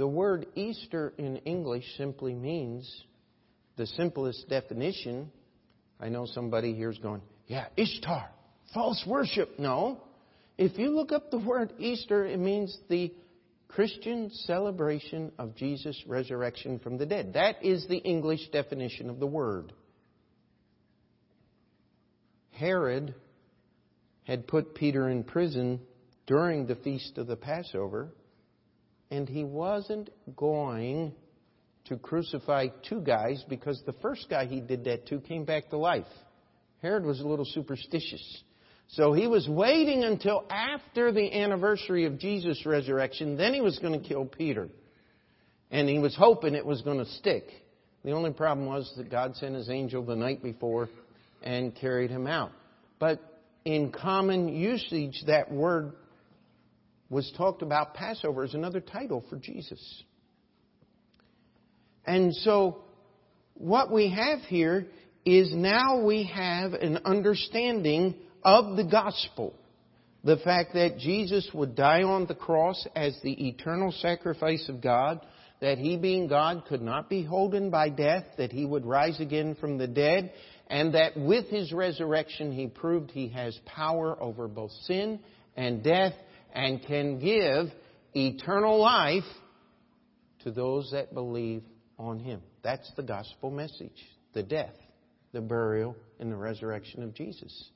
The 0.00 0.08
word 0.08 0.46
Easter 0.54 1.12
in 1.18 1.36
English 1.44 1.84
simply 1.98 2.32
means 2.32 2.90
the 3.76 3.86
simplest 3.86 4.48
definition. 4.48 5.30
I 6.00 6.08
know 6.08 6.24
somebody 6.24 6.72
here 6.72 6.88
is 6.88 6.96
going, 6.96 7.20
yeah, 7.48 7.66
Ishtar, 7.76 8.30
false 8.72 9.04
worship. 9.06 9.58
No. 9.58 10.00
If 10.56 10.78
you 10.78 10.88
look 10.88 11.12
up 11.12 11.30
the 11.30 11.36
word 11.36 11.74
Easter, 11.78 12.24
it 12.24 12.38
means 12.38 12.74
the 12.88 13.12
Christian 13.68 14.30
celebration 14.46 15.32
of 15.38 15.54
Jesus' 15.54 16.02
resurrection 16.06 16.78
from 16.78 16.96
the 16.96 17.04
dead. 17.04 17.34
That 17.34 17.62
is 17.62 17.86
the 17.86 17.98
English 17.98 18.48
definition 18.52 19.10
of 19.10 19.20
the 19.20 19.26
word. 19.26 19.70
Herod 22.52 23.14
had 24.24 24.46
put 24.46 24.74
Peter 24.74 25.10
in 25.10 25.24
prison 25.24 25.78
during 26.26 26.64
the 26.64 26.76
feast 26.76 27.18
of 27.18 27.26
the 27.26 27.36
Passover, 27.36 28.14
and 29.10 29.28
he 29.28 29.44
wasn't 29.44 30.10
going 30.36 31.12
to 31.86 31.96
crucify 31.96 32.68
two 32.88 33.00
guys 33.00 33.44
because 33.48 33.82
the 33.84 33.94
first 33.94 34.26
guy 34.30 34.46
he 34.46 34.60
did 34.60 34.84
that 34.84 35.06
to 35.08 35.20
came 35.20 35.44
back 35.44 35.70
to 35.70 35.76
life. 35.76 36.04
Herod 36.82 37.04
was 37.04 37.20
a 37.20 37.26
little 37.26 37.44
superstitious. 37.44 38.42
So 38.88 39.12
he 39.12 39.26
was 39.26 39.48
waiting 39.48 40.02
until 40.04 40.44
after 40.50 41.12
the 41.12 41.32
anniversary 41.32 42.06
of 42.06 42.18
Jesus' 42.18 42.64
resurrection, 42.66 43.36
then 43.36 43.54
he 43.54 43.60
was 43.60 43.78
going 43.78 44.00
to 44.00 44.08
kill 44.08 44.24
Peter. 44.24 44.68
And 45.70 45.88
he 45.88 45.98
was 45.98 46.16
hoping 46.16 46.54
it 46.54 46.66
was 46.66 46.82
going 46.82 46.98
to 46.98 47.06
stick. 47.06 47.44
The 48.04 48.12
only 48.12 48.32
problem 48.32 48.66
was 48.66 48.92
that 48.96 49.10
God 49.10 49.36
sent 49.36 49.54
his 49.54 49.68
angel 49.68 50.04
the 50.04 50.16
night 50.16 50.42
before 50.42 50.88
and 51.42 51.74
carried 51.74 52.10
him 52.10 52.26
out. 52.26 52.50
But 52.98 53.20
in 53.64 53.92
common 53.92 54.48
usage, 54.48 55.22
that 55.26 55.52
word 55.52 55.92
was 57.10 57.30
talked 57.36 57.60
about 57.60 57.94
Passover 57.94 58.44
as 58.44 58.54
another 58.54 58.80
title 58.80 59.24
for 59.28 59.36
Jesus. 59.36 60.04
And 62.06 62.34
so, 62.34 62.82
what 63.54 63.92
we 63.92 64.10
have 64.10 64.40
here 64.42 64.86
is 65.26 65.52
now 65.52 66.02
we 66.02 66.24
have 66.32 66.72
an 66.72 67.00
understanding 67.04 68.14
of 68.42 68.76
the 68.76 68.84
gospel. 68.84 69.54
The 70.22 70.38
fact 70.38 70.74
that 70.74 70.98
Jesus 70.98 71.48
would 71.52 71.74
die 71.74 72.02
on 72.02 72.26
the 72.26 72.34
cross 72.34 72.86
as 72.94 73.18
the 73.22 73.48
eternal 73.48 73.92
sacrifice 73.92 74.68
of 74.68 74.80
God, 74.80 75.20
that 75.60 75.78
He 75.78 75.96
being 75.96 76.28
God 76.28 76.64
could 76.68 76.82
not 76.82 77.10
be 77.10 77.22
holden 77.24 77.70
by 77.70 77.88
death, 77.88 78.24
that 78.38 78.52
He 78.52 78.64
would 78.64 78.86
rise 78.86 79.20
again 79.20 79.56
from 79.60 79.78
the 79.78 79.86
dead, 79.86 80.32
and 80.68 80.94
that 80.94 81.16
with 81.16 81.48
His 81.48 81.72
resurrection 81.72 82.52
He 82.52 82.66
proved 82.66 83.10
He 83.10 83.28
has 83.28 83.58
power 83.66 84.20
over 84.22 84.46
both 84.46 84.72
sin 84.84 85.20
and 85.56 85.82
death 85.82 86.14
and 86.54 86.84
can 86.84 87.18
give 87.18 87.72
eternal 88.14 88.80
life 88.80 89.24
to 90.44 90.50
those 90.50 90.90
that 90.92 91.14
believe 91.14 91.62
on 91.98 92.18
Him. 92.18 92.40
That's 92.62 92.90
the 92.96 93.02
gospel 93.02 93.50
message. 93.50 94.06
The 94.32 94.42
death, 94.42 94.74
the 95.32 95.40
burial, 95.40 95.96
and 96.18 96.30
the 96.30 96.36
resurrection 96.36 97.02
of 97.02 97.14
Jesus 97.14 97.70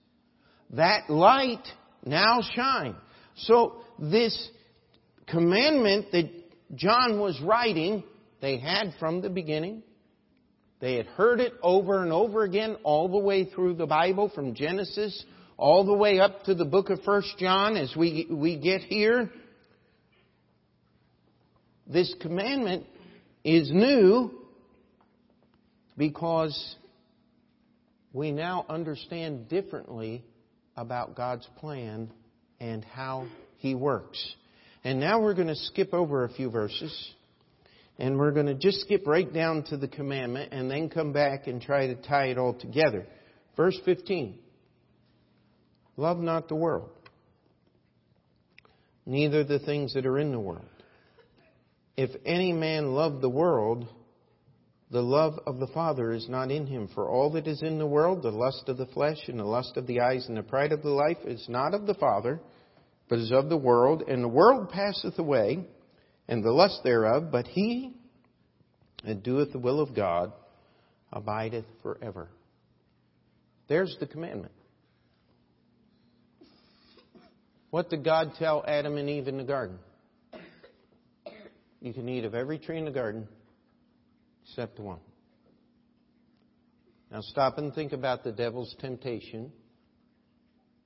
that 0.70 1.08
light 1.10 1.66
now 2.04 2.40
shine. 2.54 2.96
So 3.36 3.82
this 3.98 4.50
commandment 5.26 6.06
that 6.12 6.30
John 6.74 7.18
was 7.18 7.40
writing, 7.42 8.04
they 8.40 8.58
had 8.58 8.94
from 8.98 9.20
the 9.20 9.30
beginning. 9.30 9.82
They 10.80 10.96
had 10.96 11.06
heard 11.06 11.40
it 11.40 11.54
over 11.62 12.02
and 12.02 12.12
over 12.12 12.42
again 12.42 12.76
all 12.82 13.08
the 13.08 13.18
way 13.18 13.44
through 13.44 13.74
the 13.74 13.86
Bible 13.86 14.30
from 14.34 14.54
Genesis 14.54 15.24
all 15.56 15.84
the 15.84 15.94
way 15.94 16.18
up 16.18 16.44
to 16.44 16.54
the 16.54 16.64
book 16.64 16.90
of 16.90 17.02
First 17.02 17.34
John 17.38 17.76
as 17.76 17.94
we, 17.96 18.26
we 18.30 18.58
get 18.58 18.82
here. 18.82 19.30
This 21.86 22.14
commandment 22.20 22.86
is 23.44 23.70
new 23.70 24.32
because 25.96 26.76
we 28.12 28.32
now 28.32 28.64
understand 28.68 29.48
differently 29.48 30.24
about 30.76 31.14
God's 31.14 31.48
plan 31.58 32.10
and 32.58 32.84
how 32.84 33.26
He 33.58 33.74
works. 33.74 34.34
And 34.82 34.98
now 34.98 35.20
we're 35.20 35.34
going 35.34 35.48
to 35.48 35.56
skip 35.56 35.94
over 35.94 36.24
a 36.24 36.28
few 36.30 36.50
verses. 36.50 37.12
And 37.98 38.18
we're 38.18 38.32
going 38.32 38.46
to 38.46 38.54
just 38.54 38.80
skip 38.80 39.06
right 39.06 39.32
down 39.32 39.62
to 39.64 39.76
the 39.76 39.86
commandment 39.86 40.52
and 40.52 40.68
then 40.68 40.88
come 40.88 41.12
back 41.12 41.46
and 41.46 41.62
try 41.62 41.86
to 41.86 41.94
tie 41.94 42.26
it 42.26 42.38
all 42.38 42.54
together. 42.54 43.06
Verse 43.56 43.78
15. 43.84 44.38
Love 45.96 46.18
not 46.18 46.48
the 46.48 46.54
world, 46.54 46.90
neither 49.06 49.44
the 49.44 49.60
things 49.60 49.94
that 49.94 50.06
are 50.06 50.18
in 50.18 50.32
the 50.32 50.40
world. 50.40 50.64
If 51.96 52.10
any 52.26 52.52
man 52.52 52.92
love 52.92 53.20
the 53.20 53.28
world, 53.28 53.86
the 54.90 55.02
love 55.02 55.38
of 55.46 55.60
the 55.60 55.68
Father 55.68 56.12
is 56.12 56.28
not 56.28 56.50
in 56.50 56.66
him. 56.66 56.88
For 56.94 57.08
all 57.08 57.30
that 57.32 57.46
is 57.46 57.62
in 57.62 57.78
the 57.78 57.86
world, 57.86 58.22
the 58.22 58.30
lust 58.30 58.64
of 58.68 58.76
the 58.76 58.86
flesh 58.86 59.18
and 59.28 59.38
the 59.38 59.44
lust 59.44 59.76
of 59.76 59.86
the 59.86 60.00
eyes 60.00 60.26
and 60.26 60.36
the 60.36 60.42
pride 60.42 60.72
of 60.72 60.82
the 60.82 60.90
life, 60.90 61.18
is 61.24 61.46
not 61.48 61.74
of 61.74 61.86
the 61.86 61.94
Father, 61.94 62.40
but 63.08 63.20
is 63.20 63.32
of 63.32 63.48
the 63.48 63.56
world. 63.56 64.02
And 64.08 64.24
the 64.24 64.28
world 64.28 64.70
passeth 64.70 65.18
away, 65.18 65.64
and 66.26 66.42
the 66.42 66.50
lust 66.50 66.80
thereof, 66.82 67.30
but 67.30 67.46
he 67.46 67.94
that 69.04 69.22
doeth 69.22 69.52
the 69.52 69.58
will 69.58 69.80
of 69.80 69.94
God 69.94 70.32
abideth 71.12 71.66
forever. 71.82 72.28
There's 73.68 73.96
the 74.00 74.06
commandment. 74.06 74.52
What 77.74 77.90
did 77.90 78.04
God 78.04 78.34
tell 78.38 78.64
Adam 78.68 78.98
and 78.98 79.10
Eve 79.10 79.26
in 79.26 79.36
the 79.36 79.42
garden? 79.42 79.80
You 81.80 81.92
can 81.92 82.08
eat 82.08 82.24
of 82.24 82.32
every 82.32 82.56
tree 82.56 82.78
in 82.78 82.84
the 82.84 82.92
garden 82.92 83.26
except 84.44 84.78
one. 84.78 85.00
Now 87.10 87.20
stop 87.20 87.58
and 87.58 87.74
think 87.74 87.90
about 87.90 88.22
the 88.22 88.30
devil's 88.30 88.72
temptation 88.78 89.50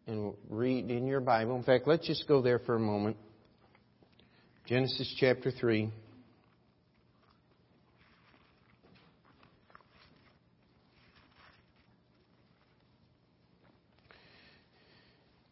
and 0.07 0.33
read 0.49 0.91
in 0.91 1.07
your 1.07 1.21
Bible. 1.21 1.57
In 1.57 1.63
fact, 1.63 1.87
let's 1.87 2.07
just 2.07 2.27
go 2.27 2.41
there 2.41 2.59
for 2.59 2.77
a 2.77 2.81
moment. 2.81 3.19
Genesis 4.67 5.15
chapter 5.21 5.51
3. 5.51 5.93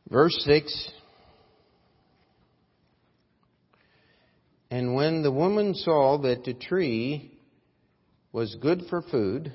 Verse 0.08 0.42
6 0.46 0.92
And 4.76 4.94
when 4.94 5.22
the 5.22 5.32
woman 5.32 5.72
saw 5.72 6.18
that 6.18 6.44
the 6.44 6.52
tree 6.52 7.32
was 8.30 8.58
good 8.60 8.82
for 8.90 9.00
food, 9.00 9.50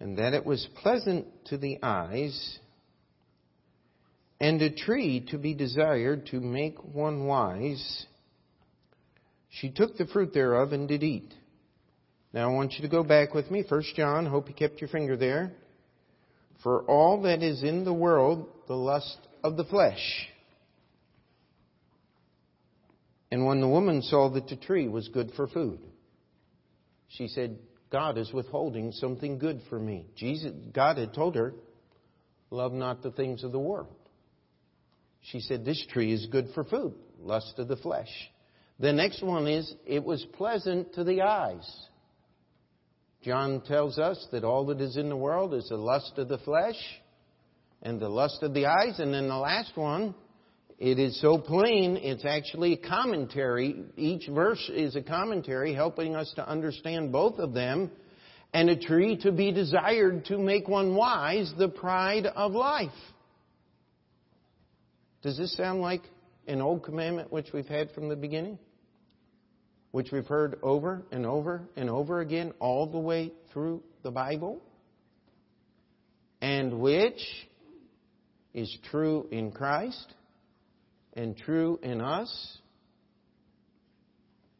and 0.00 0.18
that 0.18 0.34
it 0.34 0.44
was 0.44 0.66
pleasant 0.82 1.24
to 1.44 1.56
the 1.56 1.78
eyes, 1.80 2.58
and 4.40 4.60
a 4.60 4.68
tree 4.68 5.24
to 5.30 5.38
be 5.38 5.54
desired 5.54 6.26
to 6.32 6.40
make 6.40 6.82
one 6.82 7.28
wise, 7.28 8.04
she 9.48 9.70
took 9.70 9.96
the 9.96 10.06
fruit 10.06 10.34
thereof 10.34 10.72
and 10.72 10.88
did 10.88 11.04
eat. 11.04 11.32
Now 12.32 12.50
I 12.50 12.52
want 12.52 12.72
you 12.72 12.82
to 12.82 12.88
go 12.88 13.04
back 13.04 13.32
with 13.32 13.48
me. 13.48 13.62
First 13.68 13.94
John, 13.94 14.26
hope 14.26 14.48
you 14.48 14.56
kept 14.56 14.80
your 14.80 14.88
finger 14.88 15.16
there. 15.16 15.52
For 16.64 16.82
all 16.86 17.22
that 17.22 17.44
is 17.44 17.62
in 17.62 17.84
the 17.84 17.94
world, 17.94 18.48
the 18.66 18.74
lust 18.74 19.18
of 19.44 19.56
the 19.56 19.64
flesh. 19.64 20.33
And 23.34 23.44
when 23.46 23.60
the 23.60 23.66
woman 23.66 24.00
saw 24.00 24.30
that 24.30 24.46
the 24.46 24.54
tree 24.54 24.86
was 24.86 25.08
good 25.08 25.32
for 25.34 25.48
food, 25.48 25.80
she 27.08 27.26
said, 27.26 27.58
God 27.90 28.16
is 28.16 28.32
withholding 28.32 28.92
something 28.92 29.38
good 29.38 29.60
for 29.68 29.76
me. 29.76 30.06
Jesus, 30.14 30.52
God 30.72 30.98
had 30.98 31.12
told 31.12 31.34
her, 31.34 31.52
love 32.50 32.72
not 32.72 33.02
the 33.02 33.10
things 33.10 33.42
of 33.42 33.50
the 33.50 33.58
world. 33.58 33.96
She 35.20 35.40
said, 35.40 35.64
this 35.64 35.84
tree 35.90 36.12
is 36.12 36.26
good 36.30 36.50
for 36.54 36.62
food, 36.62 36.94
lust 37.18 37.54
of 37.58 37.66
the 37.66 37.74
flesh. 37.74 38.06
The 38.78 38.92
next 38.92 39.20
one 39.20 39.48
is, 39.48 39.74
it 39.84 40.04
was 40.04 40.24
pleasant 40.34 40.94
to 40.94 41.02
the 41.02 41.22
eyes. 41.22 41.68
John 43.24 43.62
tells 43.62 43.98
us 43.98 44.24
that 44.30 44.44
all 44.44 44.66
that 44.66 44.80
is 44.80 44.96
in 44.96 45.08
the 45.08 45.16
world 45.16 45.54
is 45.54 45.68
the 45.70 45.76
lust 45.76 46.12
of 46.18 46.28
the 46.28 46.38
flesh 46.38 46.78
and 47.82 47.98
the 47.98 48.08
lust 48.08 48.44
of 48.44 48.54
the 48.54 48.66
eyes. 48.66 49.00
And 49.00 49.12
then 49.12 49.26
the 49.26 49.36
last 49.36 49.76
one 49.76 50.14
it 50.84 50.98
is 50.98 51.18
so 51.18 51.38
plain, 51.38 51.96
it's 51.96 52.26
actually 52.26 52.74
a 52.74 52.76
commentary. 52.76 53.84
Each 53.96 54.28
verse 54.28 54.70
is 54.70 54.94
a 54.96 55.02
commentary 55.02 55.72
helping 55.72 56.14
us 56.14 56.30
to 56.36 56.46
understand 56.46 57.10
both 57.10 57.38
of 57.38 57.54
them. 57.54 57.90
And 58.52 58.68
a 58.68 58.76
tree 58.76 59.16
to 59.22 59.32
be 59.32 59.50
desired 59.50 60.26
to 60.26 60.36
make 60.36 60.68
one 60.68 60.94
wise, 60.94 61.50
the 61.56 61.70
pride 61.70 62.26
of 62.26 62.52
life. 62.52 62.90
Does 65.22 65.38
this 65.38 65.56
sound 65.56 65.80
like 65.80 66.02
an 66.46 66.60
old 66.60 66.82
commandment 66.82 67.32
which 67.32 67.46
we've 67.54 67.66
had 67.66 67.90
from 67.92 68.10
the 68.10 68.16
beginning? 68.16 68.58
Which 69.92 70.12
we've 70.12 70.26
heard 70.26 70.58
over 70.62 71.02
and 71.10 71.24
over 71.24 71.62
and 71.76 71.88
over 71.88 72.20
again 72.20 72.52
all 72.60 72.86
the 72.86 72.98
way 72.98 73.32
through 73.54 73.82
the 74.02 74.10
Bible? 74.10 74.60
And 76.42 76.78
which 76.78 77.24
is 78.52 78.76
true 78.90 79.26
in 79.30 79.50
Christ? 79.50 80.12
And 81.14 81.36
true 81.36 81.78
in 81.82 82.00
us. 82.00 82.58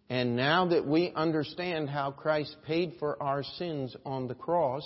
And 0.09 0.37
now 0.37 0.67
that 0.69 0.87
we 0.87 1.13
understand 1.15 1.89
how 1.89 2.11
Christ 2.11 2.57
paid 2.67 2.95
for 2.99 3.21
our 3.23 3.43
sins 3.43 3.97
on 4.05 4.29
the 4.29 4.35
cross, 4.35 4.85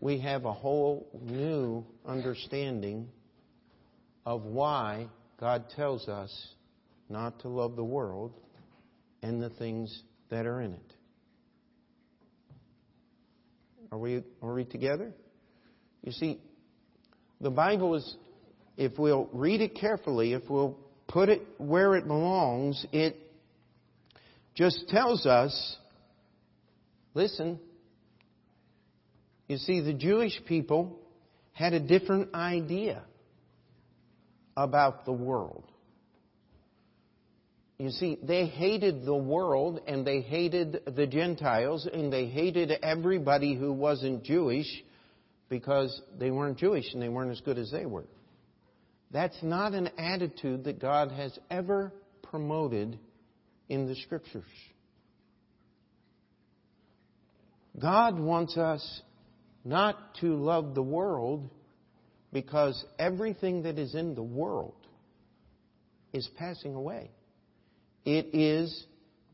we 0.00 0.20
have 0.20 0.44
a 0.44 0.52
whole 0.52 1.08
new 1.22 1.84
understanding 2.06 3.08
of 4.24 4.42
why 4.42 5.08
God 5.38 5.66
tells 5.76 6.08
us 6.08 6.54
not 7.08 7.40
to 7.40 7.48
love 7.48 7.76
the 7.76 7.84
world 7.84 8.34
and 9.22 9.42
the 9.42 9.50
things 9.50 10.02
that 10.30 10.46
are 10.46 10.60
in 10.60 10.72
it. 10.72 10.92
Are 13.90 13.98
we, 13.98 14.22
are 14.42 14.52
we 14.52 14.64
together? 14.64 15.12
You 16.04 16.12
see, 16.12 16.40
the 17.40 17.50
Bible 17.50 17.94
is, 17.94 18.16
if 18.78 18.96
we'll 18.96 19.28
read 19.32 19.60
it 19.60 19.74
carefully, 19.74 20.32
if 20.32 20.48
we'll 20.48 20.78
put 21.08 21.28
it 21.28 21.42
where 21.58 21.96
it 21.96 22.06
belongs, 22.06 22.86
it 22.92 23.16
just 24.54 24.88
tells 24.88 25.26
us 25.26 25.76
listen, 27.12 27.58
you 29.48 29.56
see, 29.56 29.80
the 29.80 29.92
Jewish 29.92 30.40
people 30.46 31.00
had 31.52 31.72
a 31.72 31.80
different 31.80 32.34
idea 32.34 33.02
about 34.56 35.04
the 35.04 35.12
world. 35.12 35.64
You 37.78 37.90
see, 37.90 38.18
they 38.22 38.46
hated 38.46 39.04
the 39.04 39.16
world 39.16 39.80
and 39.88 40.06
they 40.06 40.20
hated 40.20 40.82
the 40.94 41.06
Gentiles 41.06 41.88
and 41.92 42.12
they 42.12 42.26
hated 42.26 42.70
everybody 42.82 43.54
who 43.56 43.72
wasn't 43.72 44.22
Jewish 44.22 44.66
because 45.48 46.00
they 46.18 46.30
weren't 46.30 46.58
Jewish 46.58 46.92
and 46.92 47.02
they 47.02 47.08
weren't 47.08 47.32
as 47.32 47.40
good 47.40 47.58
as 47.58 47.70
they 47.72 47.86
were. 47.86 48.06
That's 49.10 49.42
not 49.42 49.72
an 49.72 49.90
attitude 49.98 50.64
that 50.64 50.80
God 50.80 51.10
has 51.12 51.36
ever 51.50 51.92
promoted 52.22 52.98
in 53.68 53.86
the 53.86 53.94
Scriptures. 53.96 54.44
God 57.78 58.18
wants 58.18 58.56
us 58.56 59.02
not 59.64 60.14
to 60.20 60.34
love 60.34 60.74
the 60.74 60.82
world 60.82 61.48
because 62.32 62.84
everything 62.98 63.62
that 63.62 63.78
is 63.78 63.94
in 63.94 64.14
the 64.14 64.22
world 64.22 64.74
is 66.12 66.28
passing 66.36 66.74
away. 66.74 67.10
It 68.04 68.34
is 68.34 68.84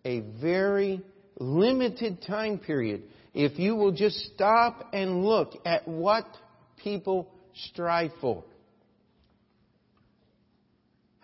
a 0.05 0.21
very 0.41 1.01
limited 1.39 2.23
time 2.27 2.59
period. 2.59 3.03
If 3.33 3.59
you 3.59 3.75
will 3.75 3.93
just 3.93 4.17
stop 4.35 4.91
and 4.93 5.25
look 5.25 5.55
at 5.65 5.89
what 5.89 6.27
people 6.77 7.31
strive 7.71 8.13
for. 8.21 8.45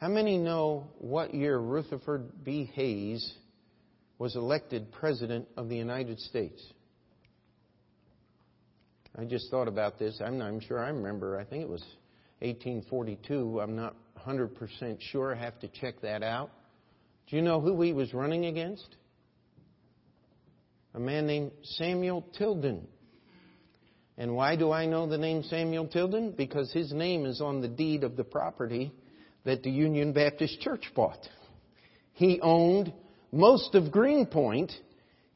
How 0.01 0.09
many 0.09 0.39
know 0.39 0.89
what 0.97 1.35
year 1.35 1.59
Rutherford 1.59 2.43
B. 2.43 2.71
Hayes 2.73 3.35
was 4.19 4.35
elected 4.35 4.91
President 4.93 5.47
of 5.59 5.69
the 5.69 5.77
United 5.77 6.19
States? 6.21 6.65
I 9.15 9.27
just 9.27 9.51
thought 9.51 9.69
about 9.69 9.99
this. 9.99 10.19
I'm 10.25 10.39
not 10.39 10.63
sure 10.63 10.83
I 10.83 10.89
remember. 10.89 11.39
I 11.39 11.45
think 11.45 11.63
it 11.63 11.69
was 11.69 11.85
1842. 12.39 13.61
I'm 13.61 13.77
not 13.77 13.95
100% 14.27 14.97
sure. 15.01 15.35
I 15.35 15.39
have 15.39 15.61
to 15.61 15.69
check 15.69 16.01
that 16.01 16.23
out. 16.23 16.51
Do 17.29 17.37
you 17.37 17.43
know 17.43 17.61
who 17.61 17.83
he 17.83 17.93
was 17.93 18.15
running 18.15 18.47
against? 18.47 18.89
A 20.95 20.99
man 20.99 21.27
named 21.27 21.51
Samuel 21.63 22.25
Tilden. 22.39 22.89
And 24.17 24.35
why 24.35 24.57
do 24.57 24.73
I 24.73 24.87
know 24.87 25.07
the 25.07 25.19
name 25.19 25.43
Samuel 25.43 25.89
Tilden? 25.89 26.31
Because 26.31 26.73
his 26.73 26.91
name 26.91 27.27
is 27.27 27.43
on 27.43 27.61
the 27.61 27.69
deed 27.69 28.03
of 28.03 28.17
the 28.17 28.25
property 28.25 28.93
that 29.45 29.63
the 29.63 29.71
Union 29.71 30.13
Baptist 30.13 30.61
Church 30.61 30.91
bought. 30.95 31.29
He 32.13 32.41
owned 32.41 32.93
most 33.33 33.75
of 33.75 33.91
Greenpoint 33.91 34.73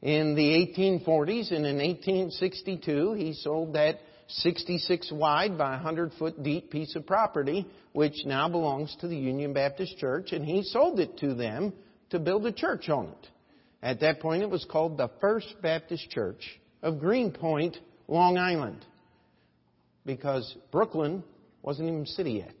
in 0.01 0.35
the 0.35 0.73
1840s, 0.77 1.51
and 1.51 1.65
in 1.65 1.77
1862 1.77 3.13
he 3.13 3.33
sold 3.33 3.73
that 3.73 3.99
66 4.27 5.11
wide 5.11 5.57
by 5.57 5.71
100 5.71 6.13
foot 6.13 6.41
deep 6.43 6.71
piece 6.71 6.95
of 6.95 7.05
property, 7.05 7.67
which 7.93 8.25
now 8.25 8.49
belongs 8.49 8.95
to 9.01 9.07
the 9.07 9.17
Union 9.17 9.53
Baptist 9.53 9.97
Church, 9.97 10.31
and 10.31 10.45
he 10.45 10.63
sold 10.63 10.99
it 10.99 11.17
to 11.19 11.33
them 11.33 11.73
to 12.09 12.19
build 12.19 12.45
a 12.45 12.51
church 12.51 12.89
on 12.89 13.07
it. 13.07 13.27
At 13.81 13.99
that 13.99 14.19
point, 14.19 14.41
it 14.41 14.49
was 14.49 14.65
called 14.65 14.97
the 14.97 15.11
First 15.21 15.55
Baptist 15.61 16.09
Church 16.09 16.59
of 16.81 16.99
Greenpoint, 16.99 17.77
Long 18.07 18.37
Island, 18.37 18.83
because 20.05 20.55
Brooklyn 20.71 21.23
wasn't 21.61 21.89
even 21.89 22.01
a 22.03 22.07
city 22.07 22.33
yet. 22.33 22.55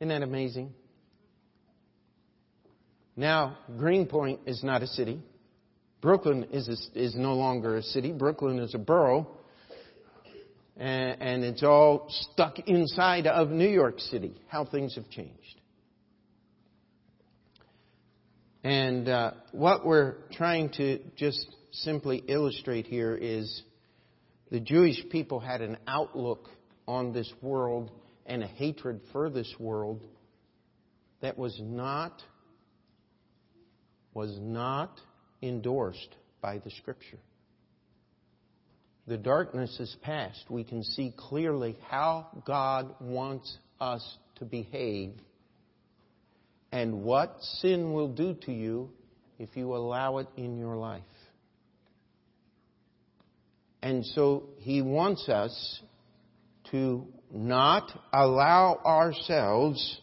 Isn't 0.00 0.08
that 0.08 0.22
amazing? 0.22 0.72
Now, 3.16 3.58
Greenpoint 3.76 4.40
is 4.46 4.64
not 4.64 4.82
a 4.82 4.86
city. 4.86 5.20
Brooklyn 6.00 6.46
is, 6.52 6.68
a, 6.68 6.98
is 6.98 7.14
no 7.14 7.34
longer 7.34 7.76
a 7.76 7.82
city. 7.82 8.10
Brooklyn 8.10 8.58
is 8.60 8.74
a 8.74 8.78
borough. 8.78 9.26
And, 10.78 11.20
and 11.20 11.44
it's 11.44 11.62
all 11.62 12.06
stuck 12.08 12.60
inside 12.60 13.26
of 13.26 13.50
New 13.50 13.68
York 13.68 14.00
City. 14.00 14.32
How 14.48 14.64
things 14.64 14.94
have 14.94 15.10
changed. 15.10 15.60
And 18.64 19.06
uh, 19.06 19.32
what 19.52 19.84
we're 19.84 20.14
trying 20.32 20.70
to 20.78 21.00
just 21.16 21.46
simply 21.72 22.22
illustrate 22.26 22.86
here 22.86 23.14
is 23.14 23.62
the 24.50 24.60
Jewish 24.60 24.96
people 25.10 25.40
had 25.40 25.60
an 25.60 25.76
outlook 25.86 26.48
on 26.88 27.12
this 27.12 27.30
world 27.42 27.90
and 28.30 28.44
a 28.44 28.46
hatred 28.46 29.00
for 29.12 29.28
this 29.28 29.52
world 29.58 30.00
that 31.20 31.36
was 31.36 31.60
not 31.60 32.22
was 34.14 34.38
not 34.40 35.00
endorsed 35.42 36.14
by 36.40 36.58
the 36.58 36.70
scripture. 36.70 37.18
The 39.08 39.18
darkness 39.18 39.76
is 39.80 39.94
past. 40.02 40.44
We 40.48 40.62
can 40.62 40.84
see 40.84 41.12
clearly 41.16 41.76
how 41.88 42.42
God 42.46 42.94
wants 43.00 43.58
us 43.80 44.16
to 44.36 44.44
behave 44.44 45.12
and 46.70 47.02
what 47.02 47.36
sin 47.60 47.92
will 47.92 48.12
do 48.12 48.34
to 48.46 48.52
you 48.52 48.90
if 49.40 49.56
you 49.56 49.74
allow 49.74 50.18
it 50.18 50.28
in 50.36 50.56
your 50.56 50.76
life. 50.76 51.02
And 53.82 54.06
so 54.06 54.44
he 54.58 54.82
wants 54.82 55.28
us 55.28 55.80
to 56.70 57.06
not 57.32 57.90
allow 58.12 58.80
ourselves 58.84 60.00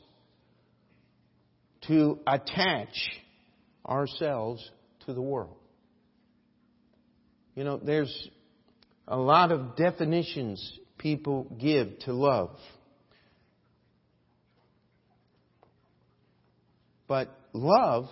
to 1.88 2.20
attach 2.28 2.96
ourselves 3.86 4.70
to 5.06 5.14
the 5.14 5.22
world. 5.22 5.58
You 7.56 7.64
know, 7.64 7.78
there's 7.78 8.30
a 9.08 9.18
lot 9.18 9.52
of 9.52 9.76
definitions 9.76 10.80
people 10.98 11.56
give 11.60 12.00
to 12.00 12.14
love. 12.14 12.52
But 17.08 17.30
love 17.54 18.10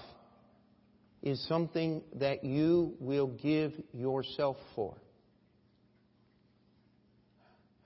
is 1.21 1.45
something 1.47 2.01
that 2.15 2.43
you 2.43 2.95
will 2.99 3.27
give 3.27 3.73
yourself 3.93 4.57
for. 4.75 4.95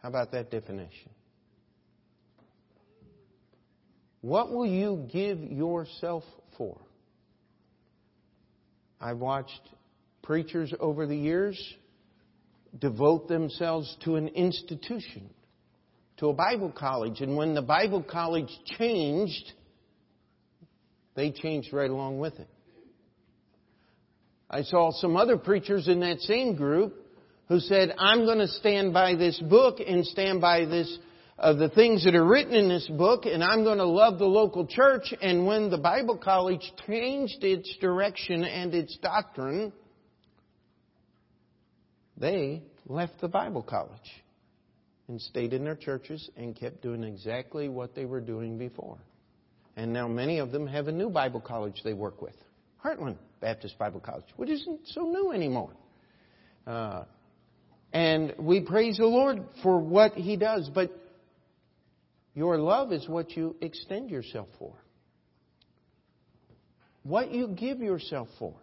How 0.01 0.09
about 0.09 0.31
that 0.31 0.51
definition? 0.51 1.09
What 4.21 4.51
will 4.51 4.65
you 4.65 5.07
give 5.11 5.39
yourself 5.39 6.23
for? 6.57 6.79
I've 8.99 9.17
watched 9.17 9.61
preachers 10.23 10.73
over 10.79 11.05
the 11.05 11.15
years 11.15 11.57
devote 12.77 13.27
themselves 13.27 13.95
to 14.03 14.15
an 14.15 14.27
institution, 14.27 15.29
to 16.17 16.27
a 16.27 16.33
Bible 16.33 16.71
college. 16.71 17.21
And 17.21 17.35
when 17.35 17.55
the 17.55 17.61
Bible 17.61 18.03
college 18.03 18.49
changed, 18.77 19.53
they 21.15 21.31
changed 21.31 21.73
right 21.73 21.89
along 21.89 22.19
with 22.19 22.37
it. 22.39 22.49
I 24.49 24.63
saw 24.63 24.91
some 24.91 25.15
other 25.15 25.37
preachers 25.37 25.87
in 25.87 25.99
that 26.01 26.19
same 26.21 26.55
group 26.55 26.95
who 27.47 27.59
said, 27.59 27.93
I'm 27.97 28.25
going 28.25 28.39
to 28.39 28.47
stand 28.47 28.93
by 28.93 29.15
this 29.15 29.39
book 29.39 29.79
and 29.85 30.05
stand 30.05 30.41
by 30.41 30.65
this, 30.65 30.97
uh, 31.39 31.53
the 31.53 31.69
things 31.69 32.03
that 32.03 32.15
are 32.15 32.25
written 32.25 32.53
in 32.53 32.67
this 32.67 32.87
book, 32.87 33.25
and 33.25 33.43
I'm 33.43 33.63
going 33.63 33.77
to 33.77 33.85
love 33.85 34.19
the 34.19 34.25
local 34.25 34.67
church. 34.67 35.13
And 35.21 35.45
when 35.45 35.69
the 35.69 35.77
Bible 35.77 36.17
college 36.17 36.61
changed 36.85 37.43
its 37.43 37.73
direction 37.79 38.43
and 38.43 38.73
its 38.73 38.97
doctrine, 38.97 39.71
they 42.17 42.63
left 42.85 43.21
the 43.21 43.29
Bible 43.29 43.63
college 43.63 43.99
and 45.07 45.21
stayed 45.21 45.53
in 45.53 45.63
their 45.63 45.75
churches 45.75 46.29
and 46.35 46.55
kept 46.55 46.81
doing 46.81 47.03
exactly 47.03 47.69
what 47.69 47.95
they 47.95 48.05
were 48.05 48.21
doing 48.21 48.57
before. 48.57 48.97
And 49.77 49.93
now 49.93 50.09
many 50.09 50.39
of 50.39 50.51
them 50.51 50.67
have 50.67 50.89
a 50.89 50.91
new 50.91 51.09
Bible 51.09 51.39
college 51.39 51.81
they 51.85 51.93
work 51.93 52.21
with 52.21 52.35
Heartland 52.83 53.17
Baptist 53.39 53.77
Bible 53.77 54.01
College, 54.01 54.25
which 54.35 54.49
isn't 54.49 54.81
so 54.87 55.03
new 55.03 55.31
anymore. 55.31 55.71
Uh, 56.67 57.05
and 57.93 58.35
we 58.37 58.59
praise 58.59 58.97
the 58.97 59.05
Lord 59.05 59.45
for 59.63 59.79
what 59.79 60.13
He 60.13 60.35
does, 60.35 60.69
but 60.73 60.91
your 62.39 62.57
love 62.57 62.93
is 62.93 63.05
what 63.05 63.35
you 63.35 63.57
extend 63.59 64.09
yourself 64.09 64.47
for. 64.57 64.73
what 67.03 67.33
you 67.33 67.49
give 67.49 67.79
yourself 67.79 68.29
for. 68.37 68.53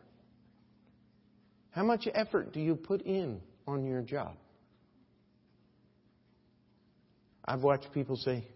How 1.72 1.84
much 1.84 2.08
effort 2.14 2.54
do 2.54 2.60
you 2.60 2.74
put 2.74 3.02
in 3.02 3.42
on 3.66 3.84
your 3.84 4.00
job? 4.00 4.34
I've 7.44 7.62
watched 7.62 7.88
people 7.92 8.16
say, 8.16 8.46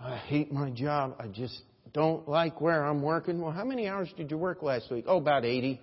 I 0.00 0.16
hate 0.16 0.52
my 0.52 0.70
job. 0.70 1.16
I 1.18 1.26
just 1.26 1.60
don't 1.92 2.28
like 2.28 2.60
where 2.60 2.84
I'm 2.84 3.02
working. 3.02 3.40
Well, 3.40 3.50
how 3.50 3.64
many 3.64 3.88
hours 3.88 4.08
did 4.16 4.30
you 4.30 4.38
work 4.38 4.62
last 4.62 4.92
week? 4.92 5.06
Oh, 5.08 5.16
about 5.16 5.44
80. 5.44 5.80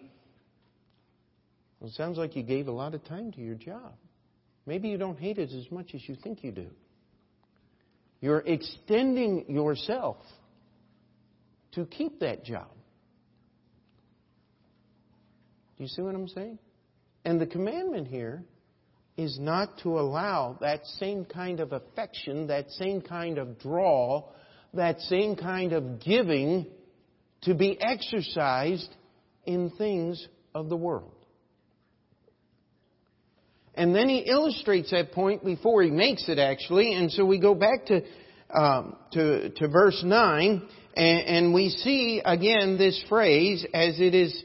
Well, 1.82 1.90
it 1.90 1.96
sounds 1.96 2.18
like 2.18 2.38
you 2.38 2.44
gave 2.44 2.70
a 2.70 2.72
lot 2.72 2.94
of 2.94 3.04
time 3.04 3.34
to 3.34 3.42
your 3.42 3.56
job. 3.56 3.92
Maybe 4.66 4.88
you 4.88 4.98
don't 4.98 5.20
hate 5.20 5.38
it 5.38 5.52
as 5.52 5.70
much 5.70 5.92
as 5.94 6.08
you 6.08 6.16
think 6.24 6.46
you 6.46 6.54
do. 6.54 6.68
You're 8.24 8.40
extending 8.46 9.44
yourself 9.50 10.16
to 11.74 11.86
keep 11.86 12.22
that 12.22 12.46
job. 12.46 12.70
Do 15.76 15.84
you 15.84 15.90
see 15.90 16.02
what 16.02 16.16
I'm 16.16 16.30
saying? 16.30 16.58
And 17.26 17.42
the 17.42 17.46
commandment 17.46 18.08
here 18.08 18.46
is 19.18 19.38
not 19.42 19.78
to 19.80 20.00
allow 20.00 20.58
that 20.62 20.86
same 21.02 21.26
kind 21.26 21.60
of 21.60 21.74
affection, 21.74 22.48
that 22.48 22.72
same 22.72 23.02
kind 23.02 23.38
of 23.38 23.60
draw, 23.60 24.30
that 24.74 25.02
same 25.02 25.36
kind 25.36 25.74
of 25.74 26.00
giving 26.00 26.68
to 27.42 27.54
be 27.54 27.78
exercised 27.78 28.96
in 29.44 29.70
things 29.72 30.26
of 30.56 30.70
the 30.70 30.78
world. 30.78 31.23
And 33.76 33.96
then 33.96 34.08
he 34.08 34.20
illustrates 34.20 34.92
that 34.92 35.12
point 35.12 35.44
before 35.44 35.82
he 35.82 35.90
makes 35.90 36.30
it 36.30 36.38
actually, 36.38 36.94
and 36.94 37.12
so 37.12 37.26
we 37.26 37.40
go 37.40 37.56
back 37.56 37.86
to, 37.88 38.02
um, 38.54 38.96
to, 39.14 39.50
to 39.50 39.68
verse 39.68 40.02
9, 40.06 40.68
and, 40.96 41.20
and, 41.22 41.54
we 41.56 41.70
see 41.70 42.22
again 42.24 42.78
this 42.78 43.04
phrase 43.10 43.66
as 43.74 44.00
it 44.00 44.14
is 44.14 44.44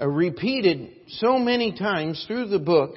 uh, 0.00 0.08
repeated 0.08 0.88
so 1.06 1.38
many 1.38 1.76
times 1.76 2.24
through 2.26 2.48
the 2.48 2.58
book 2.58 2.94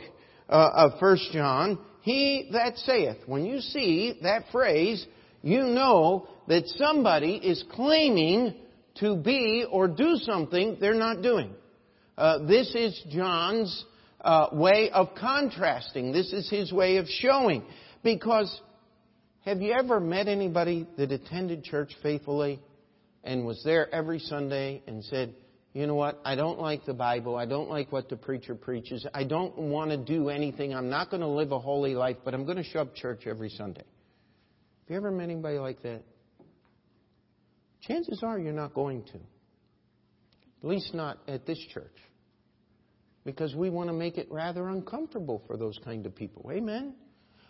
uh, 0.47 0.69
of 0.73 1.01
1 1.01 1.17
John, 1.33 1.77
he 2.01 2.49
that 2.53 2.77
saith. 2.77 3.17
When 3.25 3.43
you 3.43 3.59
see 3.59 4.19
that 4.23 4.43
phrase, 4.51 5.05
you 5.41 5.63
know 5.63 6.29
that 6.47 6.67
somebody 6.67 7.35
is 7.35 7.63
claiming 7.73 8.55
to 8.99 9.17
be 9.17 9.65
or 9.69 9.89
do 9.89 10.15
something 10.21 10.77
they're 10.79 10.93
not 10.93 11.21
doing. 11.21 11.53
Uh, 12.17 12.45
this 12.45 12.73
is 12.75 12.97
John's 13.09 13.83
uh, 14.25 14.49
way 14.51 14.89
of 14.89 15.09
contrasting. 15.15 16.11
This 16.11 16.33
is 16.33 16.49
his 16.49 16.73
way 16.73 16.97
of 16.97 17.05
showing. 17.07 17.63
Because 18.03 18.59
have 19.45 19.61
you 19.61 19.71
ever 19.71 19.99
met 19.99 20.27
anybody 20.27 20.87
that 20.97 21.11
attended 21.11 21.63
church 21.63 21.91
faithfully 22.01 22.59
and 23.23 23.45
was 23.45 23.61
there 23.63 23.93
every 23.93 24.19
Sunday 24.19 24.81
and 24.87 25.03
said, 25.05 25.35
you 25.73 25.85
know 25.85 25.93
what? 25.93 26.19
I 26.25 26.35
don't 26.35 26.59
like 26.59 26.85
the 26.85 26.93
Bible. 26.93 27.35
I 27.35 27.45
don't 27.45 27.69
like 27.69 27.91
what 27.91 28.09
the 28.09 28.15
preacher 28.15 28.55
preaches. 28.55 29.05
I 29.13 29.25
don't 29.25 29.55
want 29.57 29.91
to 29.91 29.97
do 29.97 30.29
anything. 30.29 30.73
I'm 30.73 30.89
not 30.89 31.11
going 31.11 31.21
to 31.21 31.27
live 31.27 31.51
a 31.51 31.59
holy 31.59 31.93
life, 31.93 32.17
but 32.25 32.33
I'm 32.33 32.45
going 32.45 32.57
to 32.57 32.63
show 32.63 32.79
up 32.79 32.95
church 32.95 33.27
every 33.27 33.49
Sunday. 33.49 33.83
Have 33.83 34.89
you 34.89 34.95
ever 34.95 35.11
met 35.11 35.25
anybody 35.25 35.59
like 35.59 35.83
that? 35.83 36.01
Chances 37.81 38.23
are 38.23 38.39
you're 38.39 38.53
not 38.53 38.73
going 38.73 39.03
to. 39.03 39.17
At 40.63 40.69
least 40.69 40.95
not 40.95 41.19
at 41.27 41.45
this 41.45 41.59
church 41.73 41.91
because 43.25 43.55
we 43.55 43.69
want 43.69 43.89
to 43.89 43.93
make 43.93 44.17
it 44.17 44.31
rather 44.31 44.69
uncomfortable 44.69 45.41
for 45.47 45.57
those 45.57 45.77
kind 45.83 46.05
of 46.05 46.15
people. 46.15 46.49
Amen? 46.53 46.93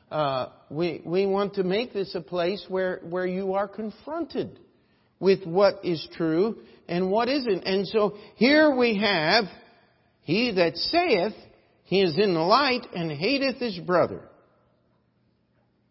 Uh, 0.09 0.47
we, 0.69 1.01
we 1.05 1.25
want 1.25 1.55
to 1.55 1.63
make 1.63 1.93
this 1.93 2.15
a 2.15 2.21
place 2.21 2.65
where, 2.69 3.01
where 3.09 3.25
you 3.25 3.53
are 3.53 3.67
confronted 3.67 4.59
with 5.19 5.45
what 5.45 5.83
is 5.83 6.07
true 6.15 6.59
and 6.87 7.11
what 7.11 7.27
isn't. 7.27 7.63
And 7.63 7.85
so 7.87 8.17
here 8.35 8.75
we 8.75 8.97
have, 8.99 9.45
he 10.21 10.53
that 10.53 10.77
saith 10.77 11.33
he 11.83 12.01
is 12.01 12.17
in 12.17 12.33
the 12.33 12.39
light 12.39 12.87
and 12.95 13.11
hateth 13.11 13.57
his 13.57 13.77
brother 13.79 14.21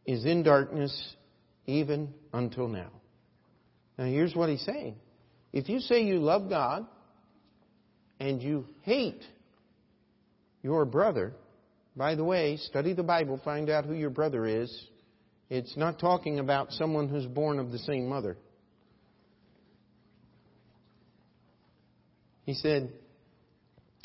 is 0.07 0.25
in 0.25 0.42
darkness 0.42 1.14
even 1.66 2.12
until 2.33 2.68
now. 2.68 2.90
Now 3.99 4.07
here's 4.07 4.35
what 4.35 4.49
he's 4.49 4.64
saying. 4.64 4.97
If 5.53 5.68
you 5.68 5.79
say 5.81 6.03
you 6.03 6.18
love 6.18 6.49
God 6.49 6.87
and 8.18 8.42
you 8.42 8.66
hate 8.83 9.23
your 10.64 10.87
brother, 10.87 11.35
by 11.94 12.14
the 12.14 12.24
way, 12.24 12.57
study 12.57 12.94
the 12.94 13.03
Bible, 13.05 13.38
find 13.44 13.68
out 13.68 13.85
who 13.85 13.92
your 13.92 14.11
brother 14.11 14.46
is. 14.46 14.88
It's 15.50 15.77
not 15.77 16.00
talking 16.00 16.40
about 16.40 16.72
someone 16.72 17.07
who's 17.07 17.27
born 17.27 17.59
of 17.59 17.70
the 17.70 17.79
same 17.79 18.09
mother. 18.09 18.38
He 22.44 22.55
said, 22.55 22.92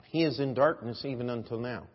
He 0.07 0.23
is 0.23 0.39
in 0.39 0.53
darkness 0.53 1.03
even 1.05 1.29
until 1.29 1.59
now. 1.59 1.87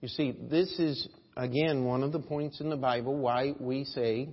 You 0.00 0.08
see, 0.08 0.32
this 0.48 0.78
is, 0.78 1.08
again, 1.36 1.84
one 1.84 2.04
of 2.04 2.12
the 2.12 2.20
points 2.20 2.60
in 2.60 2.70
the 2.70 2.76
Bible 2.76 3.16
why 3.16 3.52
we 3.58 3.84
say 3.84 4.28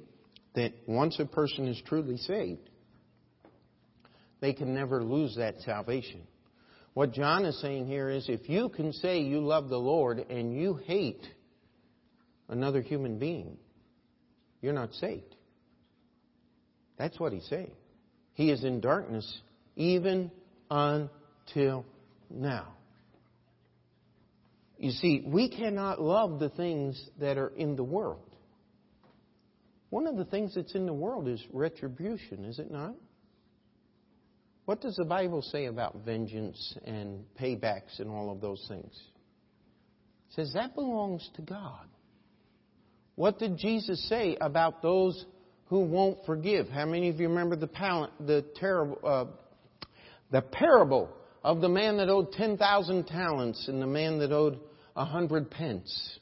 that 0.54 0.74
once 0.88 1.20
a 1.20 1.26
person 1.26 1.68
is 1.68 1.82
truly 1.88 2.18
saved, 2.18 2.70
they 4.42 4.54
can 4.54 4.76
never 4.76 5.04
lose 5.04 5.36
that 5.38 5.60
salvation. 5.62 6.22
What 6.94 7.14
John 7.14 7.46
is 7.46 7.60
saying 7.62 7.88
here 7.88 8.10
is 8.10 8.28
if 8.28 8.50
you 8.50 8.70
can 8.70 8.94
say 8.94 9.22
you 9.22 9.40
love 9.40 9.70
the 9.70 9.78
Lord 9.78 10.20
and 10.30 10.54
you 10.54 10.76
hate 10.76 11.26
another 12.48 12.82
human 12.82 13.20
being, 13.20 13.58
you're 14.62 14.74
not 14.74 14.94
saved. 14.94 15.36
That's 16.98 17.20
what 17.20 17.32
he's 17.32 17.48
saying. 17.48 17.72
He 18.34 18.52
is 18.52 18.64
in 18.64 18.82
darkness 18.82 19.42
even 19.76 20.32
until 20.70 21.86
now. 22.30 22.74
You 24.78 24.92
see, 24.92 25.24
we 25.26 25.50
cannot 25.50 26.02
love 26.02 26.40
the 26.40 26.50
things 26.50 27.02
that 27.20 27.38
are 27.38 27.50
in 27.50 27.76
the 27.76 27.84
world. 27.84 28.30
One 29.90 30.08
of 30.08 30.16
the 30.16 30.26
things 30.26 30.56
that's 30.56 30.76
in 30.76 30.86
the 30.86 30.94
world 30.94 31.28
is 31.28 31.44
retribution, 31.52 32.46
is 32.46 32.60
it 32.60 32.72
not? 32.72 32.96
What 34.70 34.82
does 34.82 34.98
the 34.98 35.04
Bible 35.04 35.42
say 35.42 35.66
about 35.66 36.06
vengeance 36.06 36.78
and 36.86 37.26
paybacks 37.42 37.98
and 37.98 38.08
all 38.08 38.32
of 38.32 38.40
those 38.40 38.64
things? 38.68 38.94
It 40.30 40.36
says 40.36 40.52
that 40.54 40.76
belongs 40.76 41.28
to 41.38 41.42
God. 41.42 41.88
What 43.16 43.40
did 43.40 43.58
Jesus 43.58 44.08
say 44.08 44.38
about 44.40 44.84
those 44.84 45.26
who 45.70 45.80
won't 45.80 46.20
forgive? 46.28 46.70
How 46.70 46.86
many 46.86 47.10
of 47.10 47.20
you 47.20 47.30
remember 47.30 47.56
the, 47.56 47.66
pal- 47.66 48.12
the 48.20 48.46
terrible, 48.58 49.00
uh, 49.04 49.26
the 50.30 50.44
parable 50.44 51.10
of 51.44 51.62
the 51.62 51.70
man 51.70 51.98
that 51.98 52.08
owed 52.08 52.32
10,000 52.34 53.08
talents 53.08 53.68
and 53.68 53.82
the 53.82 53.88
man 53.88 54.20
that 54.20 54.32
owed 54.32 54.60
a 54.96 55.04
hundred 55.04 55.50
pence? 55.50 56.20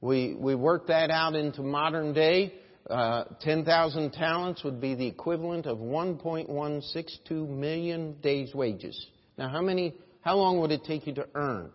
We, 0.00 0.34
we 0.34 0.54
worked 0.54 0.88
that 0.88 1.10
out 1.10 1.34
into 1.34 1.60
modern 1.60 2.14
day 2.14 2.54
uh, 2.90 3.24
10,000 3.40 4.12
talents 4.12 4.62
would 4.62 4.78
be 4.80 4.94
the 4.94 5.06
equivalent 5.06 5.66
of 5.66 5.78
1.162 5.78 7.48
million 7.48 8.12
days' 8.20 8.54
wages. 8.54 9.08
Now, 9.36 9.48
how 9.48 9.60
many? 9.60 9.94
How 10.20 10.36
long 10.36 10.60
would 10.60 10.70
it 10.70 10.84
take 10.84 11.04
you 11.06 11.14
to 11.14 11.26
earn 11.34 11.72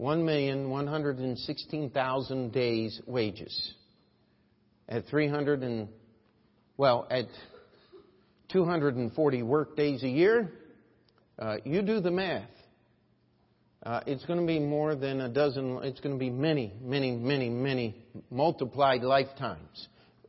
1,116,000 0.00 2.52
days' 2.52 3.00
wages 3.06 3.74
at 4.88 5.06
300 5.06 5.62
and 5.62 5.88
well 6.76 7.06
at 7.10 7.26
240 8.48 9.42
work 9.42 9.76
days 9.76 10.02
a 10.02 10.08
year? 10.08 10.50
Uh, 11.38 11.58
you 11.64 11.82
do 11.82 12.00
the 12.00 12.10
math. 12.10 12.50
Uh, 13.82 14.00
it's 14.06 14.24
going 14.24 14.40
to 14.40 14.46
be 14.46 14.58
more 14.58 14.94
than 14.96 15.20
a 15.20 15.28
dozen, 15.28 15.78
it's 15.82 16.00
going 16.00 16.14
to 16.14 16.18
be 16.18 16.30
many, 16.30 16.72
many, 16.82 17.12
many, 17.12 17.48
many 17.48 17.96
multiplied 18.30 19.02
lifetimes. 19.02 19.88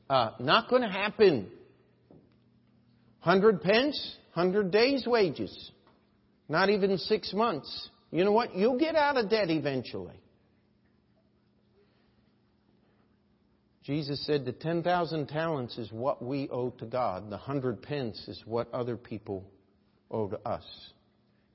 Uh, 0.10 0.32
not 0.40 0.70
going 0.70 0.84
to 0.84 0.90
happen. 0.90 1.50
100 3.24 3.62
pence, 3.62 4.18
100 4.34 4.72
days' 4.72 5.06
wages. 5.06 5.72
Not 6.48 6.70
even 6.70 6.98
six 6.98 7.34
months. 7.34 7.90
You 8.12 8.24
know 8.24 8.32
what? 8.32 8.56
You'll 8.56 8.80
get 8.80 8.96
out 8.96 9.18
of 9.18 9.30
debt 9.30 9.50
eventually. 9.50 10.20
Jesus 13.84 14.24
said 14.26 14.46
the 14.46 14.52
10,000 14.52 15.28
talents 15.28 15.78
is 15.78 15.92
what 15.92 16.24
we 16.24 16.48
owe 16.50 16.70
to 16.70 16.86
God. 16.86 17.26
The 17.26 17.38
100 17.38 17.82
pence 17.82 18.24
is 18.28 18.42
what 18.46 18.72
other 18.74 18.96
people 18.96 19.44
owe 20.12 20.28
to 20.28 20.40
us. 20.48 20.64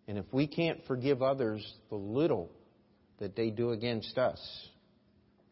And 0.07 0.19
if 0.19 0.27
we 0.33 0.47
can't 0.47 0.81
forgive 0.87 1.23
others 1.23 1.65
the 1.89 1.97
little 1.97 2.51
that 3.19 3.37
they 3.37 3.51
do 3.51 3.71
against 3.71 4.19
us, 4.19 4.41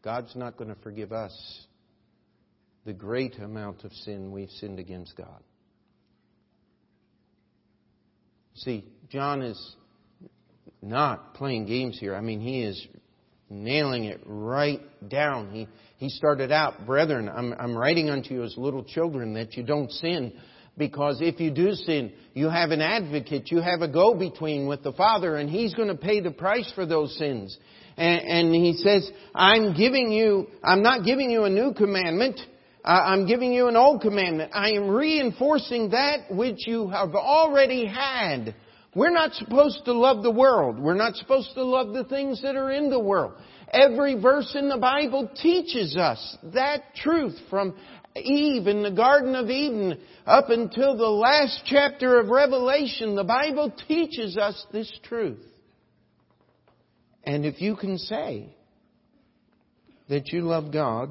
God's 0.03 0.35
not 0.35 0.57
going 0.57 0.69
to 0.69 0.81
forgive 0.81 1.11
us 1.11 1.65
the 2.85 2.93
great 2.93 3.39
amount 3.39 3.83
of 3.83 3.93
sin 3.93 4.31
we've 4.31 4.49
sinned 4.59 4.79
against 4.79 5.15
God. 5.15 5.41
See, 8.55 8.85
John 9.09 9.41
is 9.41 9.75
not 10.81 11.33
playing 11.33 11.65
games 11.65 11.97
here. 11.99 12.15
I 12.15 12.21
mean, 12.21 12.39
he 12.39 12.61
is 12.61 12.87
nailing 13.49 14.05
it 14.05 14.21
right 14.25 14.81
down. 15.07 15.51
He, 15.51 15.67
he 15.97 16.09
started 16.09 16.51
out, 16.51 16.85
Brethren, 16.85 17.29
I'm, 17.29 17.53
I'm 17.53 17.75
writing 17.75 18.09
unto 18.09 18.33
you 18.33 18.43
as 18.43 18.55
little 18.57 18.83
children 18.83 19.33
that 19.35 19.55
you 19.55 19.63
don't 19.63 19.89
sin 19.91 20.33
Because 20.77 21.19
if 21.21 21.39
you 21.39 21.51
do 21.51 21.73
sin, 21.73 22.13
you 22.33 22.49
have 22.49 22.71
an 22.71 22.81
advocate, 22.81 23.51
you 23.51 23.61
have 23.61 23.81
a 23.81 23.87
go-between 23.87 24.67
with 24.67 24.81
the 24.81 24.93
Father, 24.93 25.35
and 25.35 25.49
He's 25.49 25.73
going 25.75 25.89
to 25.89 25.95
pay 25.95 26.19
the 26.19 26.31
price 26.31 26.71
for 26.73 26.85
those 26.85 27.15
sins. 27.17 27.55
And, 27.95 28.21
and 28.21 28.55
He 28.55 28.73
says, 28.77 29.09
I'm 29.35 29.75
giving 29.75 30.11
you, 30.11 30.47
I'm 30.63 30.81
not 30.81 31.05
giving 31.05 31.29
you 31.29 31.43
a 31.43 31.49
new 31.49 31.73
commandment, 31.73 32.39
I'm 32.83 33.27
giving 33.27 33.53
you 33.53 33.67
an 33.67 33.77
old 33.77 34.01
commandment. 34.01 34.51
I 34.53 34.71
am 34.71 34.89
reinforcing 34.89 35.91
that 35.91 36.29
which 36.29 36.67
you 36.67 36.89
have 36.89 37.15
already 37.15 37.85
had. 37.85 38.55
We're 38.95 39.09
not 39.09 39.33
supposed 39.33 39.85
to 39.85 39.93
love 39.93 40.21
the 40.21 40.31
world. 40.31 40.79
We're 40.79 40.93
not 40.93 41.15
supposed 41.15 41.53
to 41.55 41.63
love 41.63 41.93
the 41.93 42.03
things 42.03 42.41
that 42.41 42.55
are 42.55 42.71
in 42.71 42.89
the 42.89 42.99
world. 42.99 43.33
Every 43.71 44.19
verse 44.19 44.53
in 44.55 44.69
the 44.69 44.77
Bible 44.77 45.29
teaches 45.41 45.97
us 45.97 46.37
that 46.53 46.93
truth 46.95 47.35
from 47.49 47.75
Eve 48.15 48.67
in 48.67 48.83
the 48.83 48.91
Garden 48.91 49.35
of 49.35 49.49
Eden 49.49 49.99
up 50.25 50.49
until 50.49 50.95
the 50.95 51.03
last 51.09 51.63
chapter 51.65 52.19
of 52.19 52.29
Revelation. 52.29 53.15
The 53.15 53.23
Bible 53.23 53.73
teaches 53.87 54.37
us 54.37 54.65
this 54.71 54.91
truth. 55.03 55.39
And 57.23 57.45
if 57.45 57.61
you 57.61 57.75
can 57.75 57.97
say 57.97 58.55
that 60.09 60.27
you 60.29 60.41
love 60.41 60.71
God 60.71 61.09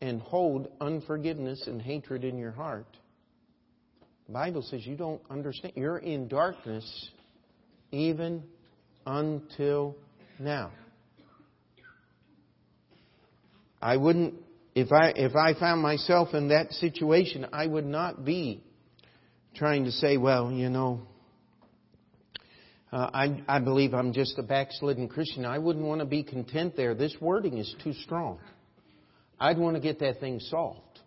and 0.00 0.20
hold 0.20 0.68
unforgiveness 0.80 1.66
and 1.66 1.80
hatred 1.80 2.24
in 2.24 2.38
your 2.38 2.52
heart, 2.52 2.86
the 4.26 4.32
Bible 4.32 4.62
says 4.62 4.86
you 4.86 4.96
don't 4.96 5.20
understand. 5.30 5.74
You're 5.76 5.98
in 5.98 6.26
darkness 6.28 7.10
even 7.90 8.42
until 9.06 9.96
now. 10.38 10.72
I 13.80 13.96
wouldn't, 13.96 14.34
if 14.74 14.90
I, 14.90 15.12
if 15.14 15.36
I 15.36 15.58
found 15.58 15.82
myself 15.82 16.34
in 16.34 16.48
that 16.48 16.72
situation, 16.72 17.46
I 17.52 17.66
would 17.66 17.86
not 17.86 18.24
be 18.24 18.62
trying 19.54 19.84
to 19.84 19.92
say, 19.92 20.16
well, 20.16 20.50
you 20.50 20.70
know, 20.70 21.02
uh, 22.90 23.10
I, 23.12 23.42
I 23.48 23.58
believe 23.58 23.94
I'm 23.94 24.12
just 24.12 24.38
a 24.38 24.42
backslidden 24.42 25.08
Christian. 25.08 25.44
I 25.44 25.58
wouldn't 25.58 25.84
want 25.84 26.00
to 26.00 26.06
be 26.06 26.22
content 26.22 26.76
there. 26.76 26.94
This 26.94 27.14
wording 27.20 27.58
is 27.58 27.74
too 27.82 27.92
strong. 27.94 28.38
I'd 29.40 29.58
want 29.58 29.76
to 29.76 29.80
get 29.80 29.98
that 30.00 30.20
thing 30.20 30.40
solved. 30.40 31.00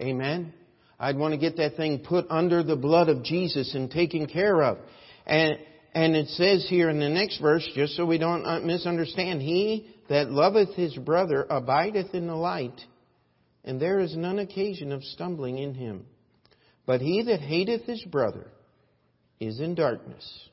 Amen? 0.00 0.52
I'd 0.98 1.16
want 1.16 1.32
to 1.32 1.38
get 1.38 1.56
that 1.56 1.76
thing 1.76 2.00
put 2.00 2.26
under 2.30 2.62
the 2.62 2.76
blood 2.76 3.08
of 3.08 3.24
Jesus 3.24 3.74
and 3.74 3.90
taken 3.90 4.26
care 4.26 4.62
of. 4.62 4.78
And, 5.26 5.58
and 5.94 6.16
it 6.16 6.28
says 6.28 6.66
here 6.68 6.90
in 6.90 6.98
the 6.98 7.08
next 7.08 7.40
verse, 7.40 7.68
just 7.74 7.96
so 7.96 8.04
we 8.04 8.18
don't 8.18 8.44
uh, 8.44 8.60
misunderstand, 8.60 9.40
he 9.40 9.93
that 10.08 10.30
loveth 10.30 10.74
his 10.74 10.96
brother 10.96 11.46
abideth 11.48 12.14
in 12.14 12.26
the 12.26 12.34
light, 12.34 12.80
and 13.64 13.80
there 13.80 14.00
is 14.00 14.16
none 14.16 14.38
occasion 14.38 14.92
of 14.92 15.02
stumbling 15.02 15.58
in 15.58 15.74
him. 15.74 16.06
But 16.86 17.00
he 17.00 17.22
that 17.22 17.40
hateth 17.40 17.84
his 17.84 18.04
brother 18.04 18.46
is 19.40 19.60
in 19.60 19.74
darkness, 19.74 20.48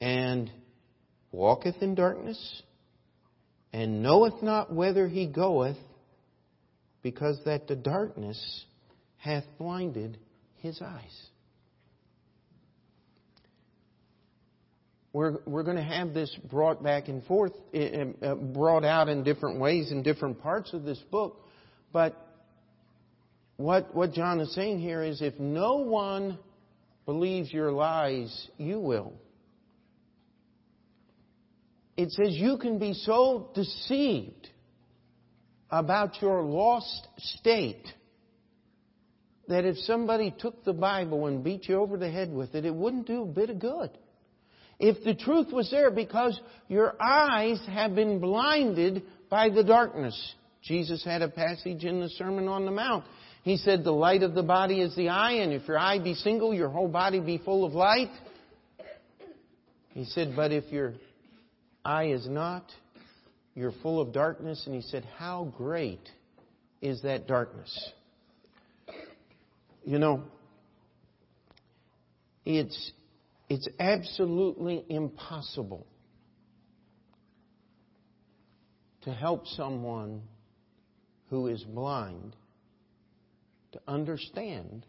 and 0.00 0.50
walketh 1.32 1.82
in 1.82 1.94
darkness, 1.94 2.62
and 3.72 4.02
knoweth 4.02 4.42
not 4.42 4.72
whither 4.72 5.08
he 5.08 5.26
goeth, 5.26 5.78
because 7.02 7.40
that 7.44 7.66
the 7.66 7.76
darkness 7.76 8.64
hath 9.16 9.44
blinded 9.58 10.18
his 10.56 10.80
eyes. 10.80 11.26
We're, 15.12 15.38
we're 15.44 15.62
going 15.62 15.76
to 15.76 15.82
have 15.82 16.14
this 16.14 16.34
brought 16.50 16.82
back 16.82 17.08
and 17.08 17.24
forth, 17.24 17.52
eh, 17.74 18.04
brought 18.34 18.84
out 18.84 19.08
in 19.08 19.22
different 19.22 19.60
ways 19.60 19.90
in 19.90 20.02
different 20.02 20.40
parts 20.40 20.72
of 20.72 20.84
this 20.84 20.98
book. 21.10 21.46
But 21.92 22.16
what, 23.56 23.94
what 23.94 24.12
John 24.12 24.40
is 24.40 24.54
saying 24.54 24.80
here 24.80 25.02
is 25.02 25.20
if 25.20 25.38
no 25.38 25.76
one 25.76 26.38
believes 27.04 27.52
your 27.52 27.72
lies, 27.72 28.48
you 28.56 28.80
will. 28.80 29.12
It 31.98 32.10
says 32.12 32.28
you 32.30 32.56
can 32.56 32.78
be 32.78 32.94
so 32.94 33.50
deceived 33.54 34.48
about 35.68 36.22
your 36.22 36.42
lost 36.42 37.06
state 37.18 37.86
that 39.48 39.66
if 39.66 39.76
somebody 39.78 40.34
took 40.38 40.64
the 40.64 40.72
Bible 40.72 41.26
and 41.26 41.44
beat 41.44 41.68
you 41.68 41.76
over 41.76 41.98
the 41.98 42.10
head 42.10 42.32
with 42.32 42.54
it, 42.54 42.64
it 42.64 42.74
wouldn't 42.74 43.06
do 43.06 43.22
a 43.22 43.26
bit 43.26 43.50
of 43.50 43.58
good 43.58 43.90
if 44.82 45.04
the 45.04 45.14
truth 45.14 45.52
was 45.52 45.70
there 45.70 45.92
because 45.92 46.38
your 46.68 47.00
eyes 47.00 47.60
have 47.70 47.94
been 47.94 48.18
blinded 48.18 49.04
by 49.30 49.48
the 49.48 49.62
darkness. 49.62 50.34
Jesus 50.60 51.04
had 51.04 51.22
a 51.22 51.28
passage 51.28 51.84
in 51.84 52.00
the 52.00 52.08
Sermon 52.08 52.48
on 52.48 52.64
the 52.64 52.72
Mount. 52.72 53.04
He 53.44 53.56
said, 53.56 53.84
The 53.84 53.92
light 53.92 54.24
of 54.24 54.34
the 54.34 54.42
body 54.42 54.80
is 54.80 54.94
the 54.96 55.08
eye, 55.08 55.34
and 55.34 55.52
if 55.52 55.68
your 55.68 55.78
eye 55.78 56.00
be 56.00 56.14
single, 56.14 56.52
your 56.52 56.68
whole 56.68 56.88
body 56.88 57.20
be 57.20 57.38
full 57.38 57.64
of 57.64 57.74
light. 57.74 58.10
He 59.90 60.04
said, 60.04 60.34
But 60.34 60.50
if 60.50 60.64
your 60.72 60.94
eye 61.84 62.06
is 62.06 62.26
not, 62.28 62.64
you're 63.54 63.74
full 63.82 64.00
of 64.00 64.12
darkness. 64.12 64.64
And 64.66 64.74
he 64.74 64.82
said, 64.82 65.04
How 65.16 65.52
great 65.56 66.08
is 66.80 67.02
that 67.02 67.28
darkness? 67.28 67.92
You 69.84 70.00
know, 70.00 70.24
it's 72.44 72.92
it's 73.52 73.68
absolutely 73.78 74.82
impossible 74.88 75.86
to 79.02 79.12
help 79.12 79.46
someone 79.46 80.22
who 81.28 81.48
is 81.48 81.62
blind 81.64 82.34
to 83.72 83.80
understand 83.86 84.86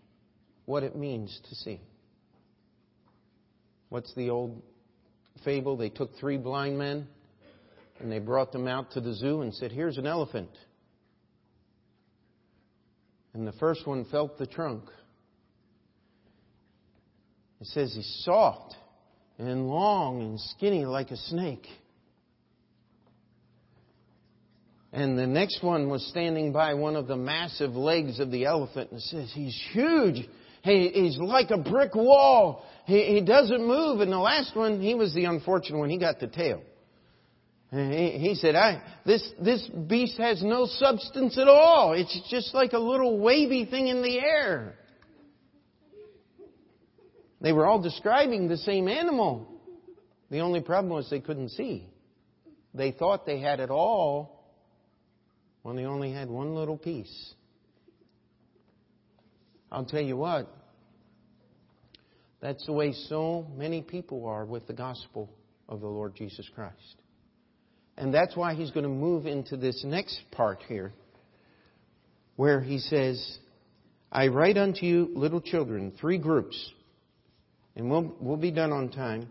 what 0.64 0.82
it 0.82 0.96
means 0.96 1.42
to 1.50 1.56
see. 1.56 1.82
What's 3.90 4.14
the 4.16 4.30
old 4.30 4.62
fable? 5.44 5.76
They 5.76 5.90
took 5.90 6.16
three 6.16 6.38
blind 6.38 6.78
men 6.78 7.06
and 8.00 8.10
they 8.10 8.20
brought 8.20 8.54
them 8.54 8.70
out 8.70 8.92
to 8.92 9.02
the 9.02 9.14
zoo 9.14 9.42
and 9.42 9.54
said, 9.54 9.74
Here's 9.74 9.98
an 9.98 10.08
elephant. 10.08 10.52
And 13.34 13.46
the 13.46 13.54
first 13.54 13.86
one 13.86 14.06
felt 14.06 14.38
the 14.38 14.48
trunk. 14.48 14.86
It 17.64 17.68
says 17.68 17.94
he's 17.96 18.24
soft 18.26 18.76
and 19.38 19.70
long 19.70 20.22
and 20.22 20.38
skinny 20.38 20.84
like 20.84 21.12
a 21.12 21.16
snake. 21.16 21.66
And 24.92 25.18
the 25.18 25.26
next 25.26 25.64
one 25.64 25.88
was 25.88 26.06
standing 26.08 26.52
by 26.52 26.74
one 26.74 26.98
of 26.98 27.08
the 27.08 27.16
massive 27.16 27.72
legs 27.72 28.20
of 28.20 28.32
the 28.32 28.44
elephant 28.44 28.92
and 28.92 29.02
says, 29.02 29.32
He's 29.34 29.58
huge. 29.72 30.28
He, 30.62 30.90
he's 30.94 31.18
like 31.18 31.52
a 31.52 31.58
brick 31.58 31.96
wall. 31.96 32.66
He, 32.84 33.16
he 33.16 33.22
doesn't 33.22 33.66
move. 33.66 34.02
And 34.02 34.12
the 34.12 34.20
last 34.20 34.58
one, 34.58 34.82
he 34.82 34.94
was 34.94 35.14
the 35.14 35.24
unfortunate 35.24 35.78
one. 35.78 35.90
He 35.90 35.98
got 35.98 36.20
the 36.20 36.28
tail. 36.28 36.62
He, 37.72 38.18
he 38.20 38.36
said, 38.36 38.56
I, 38.56 38.84
this, 39.06 39.26
this 39.42 39.66
beast 39.88 40.18
has 40.18 40.44
no 40.44 40.66
substance 40.66 41.38
at 41.38 41.48
all. 41.48 41.94
It's 41.94 42.30
just 42.30 42.54
like 42.54 42.74
a 42.74 42.80
little 42.80 43.20
wavy 43.20 43.64
thing 43.64 43.88
in 43.88 44.02
the 44.02 44.20
air. 44.20 44.76
They 47.44 47.52
were 47.52 47.66
all 47.66 47.82
describing 47.82 48.48
the 48.48 48.58
same 48.58 48.88
animal. 48.88 49.48
The 50.32 50.40
only 50.40 50.62
problem 50.62 50.94
was 50.94 51.10
they 51.10 51.20
couldn't 51.20 51.50
see. 51.50 51.86
They 52.74 52.92
thought 52.92 53.26
they 53.26 53.40
had 53.40 53.60
it 53.60 53.70
all 53.70 54.50
when 55.62 55.76
they 55.76 55.84
only 55.84 56.14
had 56.14 56.30
one 56.30 56.56
little 56.56 56.78
piece. 56.78 57.34
I'll 59.70 59.86
tell 59.86 60.02
you 60.02 60.16
what, 60.16 60.48
that's 62.42 62.66
the 62.66 62.74
way 62.74 62.94
so 62.94 63.48
many 63.56 63.82
people 63.82 64.26
are 64.26 64.46
with 64.46 64.66
the 64.68 64.74
gospel 64.74 65.30
of 65.68 65.82
the 65.82 65.88
Lord 65.88 66.16
Jesus 66.16 66.50
Christ. 66.56 66.96
And 67.98 68.14
that's 68.14 68.38
why 68.38 68.54
he's 68.54 68.72
going 68.72 68.86
to 68.86 68.90
move 68.90 69.26
into 69.26 69.58
this 69.58 69.84
next 69.84 70.20
part 70.32 70.60
here, 70.68 70.94
where 72.38 72.62
he 72.62 72.78
says, 72.78 73.40
I 74.12 74.28
write 74.28 74.58
unto 74.58 74.86
you, 74.86 75.10
little 75.14 75.42
children, 75.42 75.92
three 76.00 76.18
groups 76.18 76.72
and 77.76 77.90
we'll, 77.90 78.16
we'll 78.20 78.38
be 78.38 78.52
done 78.52 78.72
on 78.72 78.90
time. 78.90 79.30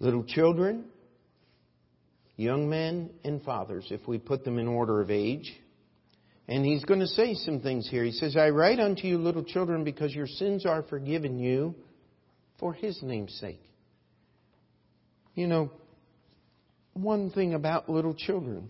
Little 0.00 0.24
children, 0.24 0.84
young 2.36 2.68
men, 2.68 3.10
and 3.24 3.42
fathers, 3.42 3.86
if 3.90 4.06
we 4.08 4.18
put 4.18 4.44
them 4.44 4.58
in 4.58 4.66
order 4.66 5.00
of 5.00 5.10
age. 5.10 5.52
And 6.46 6.64
he's 6.64 6.84
going 6.84 7.00
to 7.00 7.06
say 7.06 7.34
some 7.34 7.60
things 7.60 7.88
here. 7.88 8.04
He 8.04 8.12
says, 8.12 8.36
I 8.36 8.50
write 8.50 8.78
unto 8.80 9.06
you, 9.06 9.18
little 9.18 9.44
children, 9.44 9.84
because 9.84 10.14
your 10.14 10.26
sins 10.26 10.66
are 10.66 10.82
forgiven 10.82 11.38
you 11.38 11.74
for 12.58 12.74
his 12.74 12.98
name's 13.02 13.32
sake. 13.40 13.62
You 15.34 15.46
know, 15.46 15.70
one 16.92 17.30
thing 17.30 17.54
about 17.54 17.88
little 17.88 18.14
children 18.14 18.68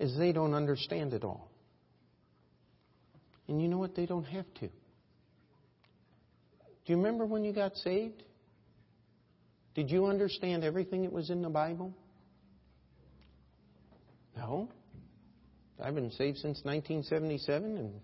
is 0.00 0.16
they 0.16 0.32
don't 0.32 0.54
understand 0.54 1.12
it 1.12 1.24
all. 1.24 1.50
And 3.48 3.60
you 3.60 3.68
know 3.68 3.78
what? 3.78 3.94
They 3.94 4.06
don't 4.06 4.24
have 4.24 4.46
to. 4.60 4.70
Do 6.84 6.92
you 6.92 6.96
remember 6.96 7.24
when 7.24 7.44
you 7.44 7.52
got 7.52 7.76
saved? 7.76 8.22
Did 9.74 9.90
you 9.90 10.06
understand 10.06 10.64
everything 10.64 11.02
that 11.02 11.12
was 11.12 11.30
in 11.30 11.42
the 11.42 11.48
Bible? 11.48 11.94
No. 14.36 14.68
I've 15.82 15.94
been 15.94 16.10
saved 16.12 16.38
since 16.38 16.60
1977 16.64 17.76
and 17.76 18.00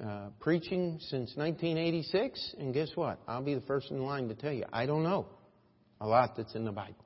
uh, 0.00 0.28
preaching 0.40 0.98
since 1.00 1.32
1986. 1.36 2.54
And 2.58 2.74
guess 2.74 2.90
what? 2.94 3.18
I'll 3.26 3.42
be 3.42 3.54
the 3.54 3.60
first 3.62 3.90
in 3.90 4.02
line 4.02 4.28
to 4.28 4.34
tell 4.34 4.52
you 4.52 4.64
I 4.72 4.86
don't 4.86 5.02
know 5.02 5.26
a 6.00 6.06
lot 6.06 6.36
that's 6.36 6.54
in 6.54 6.64
the 6.64 6.72
Bible, 6.72 7.04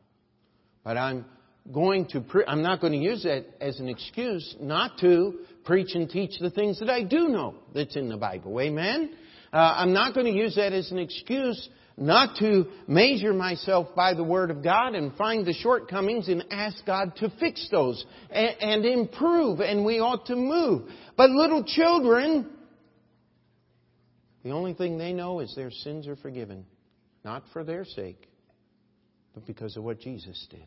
but 0.85 0.97
I'm 0.97 1.25
going 1.73 2.07
to. 2.09 2.21
Pre- 2.21 2.45
I'm 2.47 2.63
not 2.63 2.81
going 2.81 2.93
to 2.93 2.99
use 2.99 3.23
that 3.25 3.47
as 3.61 3.79
an 3.81 3.89
excuse 3.89 4.57
not 4.61 4.99
to 4.99 5.39
preach 5.65 5.95
and 5.95 6.09
teach 6.09 6.39
the 6.41 6.51
things 6.51 6.79
that 6.81 6.91
I 6.91 7.03
do 7.03 7.29
know 7.29 7.55
that's 7.75 7.97
in 7.97 8.09
the 8.09 8.17
Bible. 8.17 8.59
Amen. 8.61 9.11
Uh, 9.53 9.57
I'm 9.57 9.93
not 9.93 10.15
going 10.15 10.27
to 10.27 10.33
use 10.33 10.57
that 10.57 10.73
as 10.73 10.91
an 10.91 10.99
excuse 10.99 11.69
not 11.97 12.37
to 12.37 12.67
measure 12.87 13.33
myself 13.33 13.95
by 13.95 14.13
the 14.13 14.25
Word 14.25 14.51
of 14.51 14.63
God 14.63 14.95
and 14.95 15.15
find 15.17 15.47
the 15.47 15.55
shortcomings 15.55 16.29
and 16.29 16.45
ask 16.51 16.85
God 16.85 17.17
to 17.17 17.33
fix 17.41 17.69
those 17.71 18.05
and, 18.31 18.57
and 18.61 18.85
improve, 18.85 19.61
and 19.61 19.85
we 19.85 19.99
ought 19.99 20.27
to 20.27 20.37
move. 20.37 20.91
But 21.17 21.31
little 21.31 21.65
children, 21.65 22.51
the 24.43 24.51
only 24.51 24.75
thing 24.75 24.99
they 24.99 25.13
know 25.13 25.41
is 25.41 25.55
their 25.55 25.71
sins 25.71 26.07
are 26.07 26.17
forgiven, 26.17 26.67
not 27.25 27.45
for 27.53 27.65
their 27.65 27.85
sake, 27.85 28.29
but 29.33 29.47
because 29.47 29.77
of 29.77 29.83
what 29.83 29.99
Jesus 29.99 30.47
did. 30.51 30.67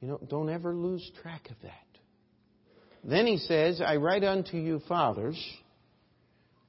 You 0.00 0.08
know, 0.08 0.20
don't 0.26 0.48
ever 0.48 0.74
lose 0.74 1.10
track 1.22 1.48
of 1.50 1.56
that. 1.62 1.72
Then 3.04 3.26
he 3.26 3.36
says, 3.36 3.80
I 3.80 3.96
write 3.96 4.24
unto 4.24 4.56
you, 4.56 4.80
fathers, 4.88 5.38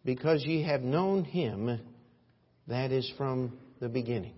because 0.07 0.41
ye 0.45 0.63
have 0.63 0.83
known 0.83 1.25
him 1.25 1.81
that 2.69 2.93
is 2.93 3.11
from 3.17 3.59
the 3.81 3.89
beginning. 3.89 4.35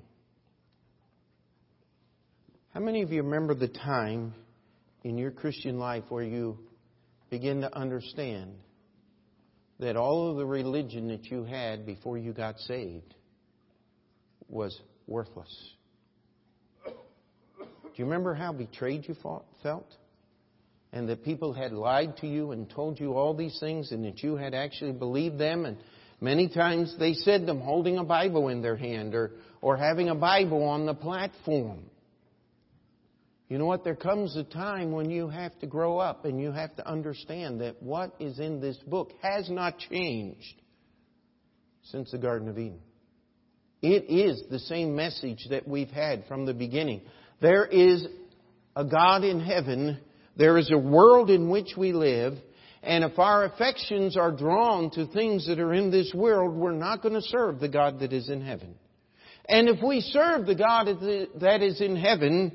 How 2.73 2.79
many 2.79 3.03
of 3.03 3.12
you 3.12 3.21
remember 3.21 3.53
the 3.53 3.67
time 3.67 4.34
in 5.03 5.15
your 5.19 5.29
Christian 5.29 5.77
life 5.77 6.05
where 6.10 6.23
you 6.23 6.58
begin 7.29 7.62
to 7.62 7.77
understand 7.77 8.55
that 9.79 9.95
all 9.95 10.32
of 10.32 10.38
the 10.38 10.45
religion 10.45 11.10
that 11.10 11.25
you 11.25 11.43
had 11.43 11.86
before 11.86 12.17
you 12.17 12.34
got 12.34 12.58
saved 12.62 13.13
was 14.47 14.75
worthless? 15.05 15.55
Do 16.84 16.93
you 17.93 18.05
remember 18.05 18.34
how 18.34 18.53
betrayed 18.53 19.08
you 19.08 19.15
felt? 19.62 19.95
And 20.91 21.08
that 21.10 21.23
people 21.23 21.54
had 21.54 21.71
lied 21.71 22.17
to 22.17 22.28
you 22.28 22.52
and 22.52 22.69
told 22.69 22.99
you 22.99 23.13
all 23.13 23.36
these 23.36 23.60
things 23.60 23.91
and 23.91 24.04
that 24.06 24.23
you 24.23 24.36
had 24.36 24.54
actually 24.54 24.93
believed 24.93 25.38
them 25.38 25.65
and 25.65 25.78
Many 26.21 26.49
times 26.49 26.95
they 26.99 27.13
said 27.13 27.45
them 27.45 27.62
holding 27.62 27.97
a 27.97 28.04
Bible 28.04 28.49
in 28.49 28.62
their 28.62 28.75
hand 28.75 29.15
or, 29.15 29.32
or 29.62 29.78
having 29.78 30.10
a 30.10 30.15
Bible 30.15 30.63
on 30.63 30.86
the 30.86 30.93
platform. 30.93 31.84
You 33.47 33.58
know 33.58 33.65
what? 33.65 33.84
There 33.84 33.95
comes 33.95 34.36
a 34.36 34.43
time 34.43 34.91
when 34.91 35.10
you 35.10 35.30
have 35.30 35.58
to 35.60 35.67
grow 35.67 35.97
up 35.97 36.25
and 36.25 36.39
you 36.39 36.52
have 36.52 36.75
to 36.75 36.88
understand 36.88 37.62
that 37.62 37.82
what 37.82 38.13
is 38.19 38.38
in 38.38 38.60
this 38.60 38.78
book 38.86 39.13
has 39.21 39.49
not 39.49 39.80
changed 39.80 40.62
since 41.84 42.12
the 42.12 42.17
Garden 42.17 42.49
of 42.49 42.60
Eden. 42.60 42.82
It 43.82 44.10
is 44.10 44.43
the 44.52 44.60
same 44.60 44.95
message 44.95 45.47
that 45.49 45.67
we've 45.67 45.89
had 45.89 46.25
from 46.28 46.45
the 46.45 46.54
beginning. 46.54 47.02
There 47.41 47.65
is 47.65 48.06
a 48.75 48.84
God 48.84 49.23
in 49.23 49.39
heaven. 49.39 49.99
There 50.39 50.58
is 50.58 50.71
a 50.71 50.78
world 50.78 51.30
in 51.30 51.49
which 51.49 51.73
we 51.78 51.91
live. 51.91 52.34
And 52.82 53.04
if 53.04 53.19
our 53.19 53.43
affections 53.43 54.15
are 54.15 54.32
drawn 54.32 54.89
to 54.91 55.06
things 55.08 55.45
that 55.47 55.60
are 55.60 55.73
in 55.73 55.91
this 55.91 56.13
world, 56.15 56.56
we're 56.56 56.71
not 56.71 57.02
going 57.02 57.15
to 57.15 57.21
serve 57.21 57.60
the 57.60 57.67
God 57.67 57.99
that 57.99 58.13
is 58.13 58.30
in 58.30 58.41
heaven. 58.41 58.75
And 59.49 59.67
if 59.67 59.84
we 59.84 59.99
serve 59.99 60.45
the 60.45 60.56
God 60.56 60.88
that 61.41 61.62
is 61.62 61.82
in 61.82 61.97
heaven, 61.97 62.54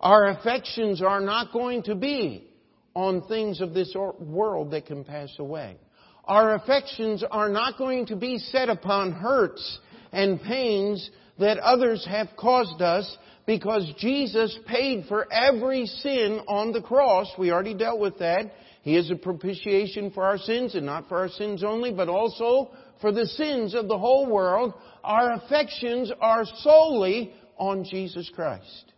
our 0.00 0.28
affections 0.28 1.02
are 1.02 1.20
not 1.20 1.52
going 1.52 1.82
to 1.82 1.94
be 1.94 2.48
on 2.94 3.28
things 3.28 3.60
of 3.60 3.74
this 3.74 3.94
world 3.94 4.70
that 4.70 4.86
can 4.86 5.04
pass 5.04 5.34
away. 5.38 5.76
Our 6.24 6.54
affections 6.54 7.22
are 7.30 7.50
not 7.50 7.76
going 7.76 8.06
to 8.06 8.16
be 8.16 8.38
set 8.38 8.70
upon 8.70 9.12
hurts 9.12 9.80
and 10.12 10.40
pains 10.40 11.10
that 11.38 11.58
others 11.58 12.06
have 12.08 12.28
caused 12.38 12.80
us 12.80 13.18
because 13.46 13.92
Jesus 13.98 14.56
paid 14.66 15.06
for 15.08 15.26
every 15.32 15.86
sin 15.86 16.40
on 16.46 16.72
the 16.72 16.82
cross. 16.82 17.28
We 17.38 17.50
already 17.50 17.74
dealt 17.74 18.00
with 18.00 18.18
that. 18.18 18.52
He 18.82 18.96
is 18.96 19.10
a 19.10 19.16
propitiation 19.16 20.10
for 20.10 20.24
our 20.24 20.38
sins, 20.38 20.74
and 20.74 20.86
not 20.86 21.08
for 21.08 21.18
our 21.18 21.28
sins 21.28 21.62
only, 21.62 21.92
but 21.92 22.08
also 22.08 22.70
for 23.00 23.12
the 23.12 23.26
sins 23.26 23.74
of 23.74 23.88
the 23.88 23.98
whole 23.98 24.26
world. 24.26 24.74
Our 25.04 25.34
affections 25.34 26.12
are 26.20 26.44
solely 26.58 27.32
on 27.56 27.84
Jesus 27.84 28.30
Christ. 28.34 28.92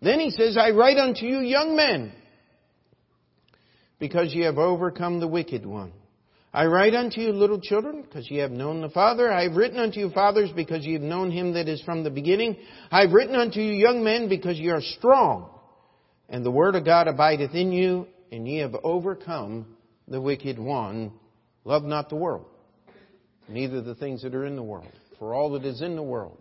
Then 0.00 0.20
he 0.20 0.30
says, 0.30 0.56
I 0.56 0.70
write 0.70 0.96
unto 0.96 1.26
you, 1.26 1.40
young 1.40 1.74
men, 1.74 2.12
because 3.98 4.32
ye 4.32 4.42
have 4.44 4.58
overcome 4.58 5.18
the 5.18 5.26
wicked 5.26 5.66
one. 5.66 5.92
I 6.52 6.64
write 6.64 6.94
unto 6.94 7.20
you, 7.20 7.32
little 7.32 7.60
children, 7.60 8.02
because 8.02 8.30
ye 8.30 8.38
have 8.38 8.50
known 8.50 8.80
the 8.80 8.88
Father. 8.88 9.30
I 9.30 9.44
have 9.44 9.56
written 9.56 9.78
unto 9.78 10.00
you, 10.00 10.10
fathers, 10.10 10.50
because 10.54 10.84
ye 10.84 10.94
have 10.94 11.02
known 11.02 11.30
him 11.30 11.52
that 11.52 11.68
is 11.68 11.82
from 11.82 12.04
the 12.04 12.10
beginning. 12.10 12.56
I 12.90 13.02
have 13.02 13.12
written 13.12 13.36
unto 13.36 13.60
you, 13.60 13.72
young 13.72 14.02
men, 14.02 14.28
because 14.28 14.58
ye 14.58 14.70
are 14.70 14.80
strong, 14.80 15.50
and 16.28 16.44
the 16.44 16.50
word 16.50 16.74
of 16.74 16.86
God 16.86 17.06
abideth 17.06 17.54
in 17.54 17.70
you, 17.70 18.06
and 18.32 18.48
ye 18.48 18.58
have 18.58 18.74
overcome 18.82 19.76
the 20.06 20.20
wicked 20.20 20.58
one. 20.58 21.12
Love 21.64 21.84
not 21.84 22.08
the 22.08 22.16
world, 22.16 22.46
neither 23.46 23.82
the 23.82 23.94
things 23.94 24.22
that 24.22 24.34
are 24.34 24.46
in 24.46 24.56
the 24.56 24.62
world. 24.62 24.90
For 25.18 25.34
all 25.34 25.50
that 25.52 25.66
is 25.66 25.82
in 25.82 25.96
the 25.96 26.02
world, 26.02 26.38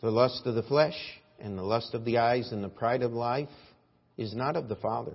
the 0.00 0.10
lust 0.10 0.42
of 0.44 0.56
the 0.56 0.62
flesh, 0.64 0.96
and 1.38 1.56
the 1.56 1.62
lust 1.62 1.94
of 1.94 2.04
the 2.04 2.18
eyes, 2.18 2.50
and 2.50 2.64
the 2.64 2.68
pride 2.68 3.02
of 3.02 3.12
life, 3.12 3.48
is 4.16 4.34
not 4.34 4.56
of 4.56 4.68
the 4.68 4.76
Father, 4.76 5.14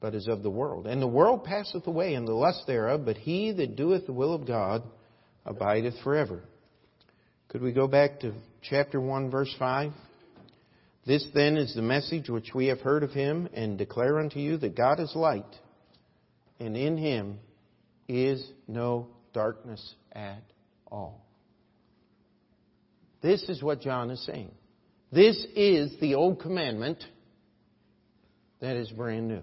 but 0.00 0.14
is 0.14 0.28
of 0.28 0.42
the 0.42 0.50
world. 0.50 0.86
And 0.86 1.02
the 1.02 1.06
world 1.08 1.44
passeth 1.44 1.86
away, 1.86 2.14
and 2.14 2.26
the 2.26 2.34
lust 2.34 2.64
thereof, 2.66 3.04
but 3.04 3.16
he 3.16 3.52
that 3.52 3.76
doeth 3.76 4.06
the 4.06 4.12
will 4.12 4.34
of 4.34 4.46
God 4.46 4.82
abideth 5.44 5.94
forever. 6.04 6.42
Could 7.48 7.62
we 7.62 7.72
go 7.72 7.88
back 7.88 8.20
to 8.20 8.34
chapter 8.62 9.00
1, 9.00 9.30
verse 9.30 9.54
5? 9.58 9.92
This 11.06 11.26
then 11.34 11.56
is 11.56 11.74
the 11.74 11.82
message 11.82 12.28
which 12.28 12.52
we 12.54 12.66
have 12.66 12.80
heard 12.80 13.02
of 13.02 13.12
him 13.12 13.48
and 13.54 13.78
declare 13.78 14.18
unto 14.18 14.38
you 14.38 14.58
that 14.58 14.76
God 14.76 15.00
is 15.00 15.12
light, 15.14 15.56
and 16.60 16.76
in 16.76 16.98
him 16.98 17.38
is 18.08 18.46
no 18.66 19.08
darkness 19.32 19.94
at 20.12 20.42
all. 20.90 21.24
This 23.22 23.42
is 23.48 23.62
what 23.62 23.80
John 23.80 24.10
is 24.10 24.24
saying. 24.26 24.52
This 25.10 25.44
is 25.56 25.98
the 26.00 26.14
old 26.14 26.40
commandment 26.40 27.02
that 28.60 28.76
is 28.76 28.90
brand 28.90 29.28
new. 29.28 29.40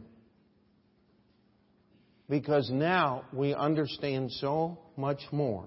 Because 2.29 2.69
now 2.71 3.23
we 3.31 3.53
understand 3.53 4.31
so 4.31 4.79
much 4.97 5.21
more 5.31 5.65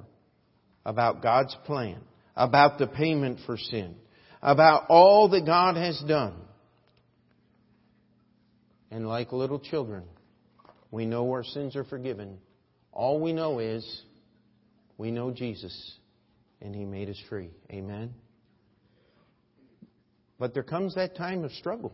about 0.85 1.23
God's 1.23 1.57
plan, 1.67 2.01
about 2.35 2.79
the 2.79 2.87
payment 2.87 3.41
for 3.47 3.57
sin, 3.57 3.95
about 4.43 4.87
all 4.89 5.29
that 5.31 5.47
God 5.47 5.77
has 5.77 6.03
done. 6.09 6.35
And 8.91 9.07
like 9.07 9.33
little 9.33 9.61
children, 9.61 10.05
we 10.91 11.07
know 11.07 11.31
our 11.31 11.45
sins 11.45 11.77
are 11.77 11.85
forgiven. 11.85 12.39
All 12.93 13.21
we 13.21 13.33
know 13.33 13.59
is 13.59 14.03
we 14.97 15.11
know 15.11 15.31
Jesus 15.31 15.99
and 16.61 16.75
He 16.75 16.85
made 16.85 17.09
us 17.09 17.23
free. 17.29 17.51
Amen? 17.71 18.15
But 20.39 20.55
there 20.55 20.63
comes 20.63 20.95
that 20.95 21.17
time 21.17 21.45
of 21.45 21.53
struggle 21.53 21.93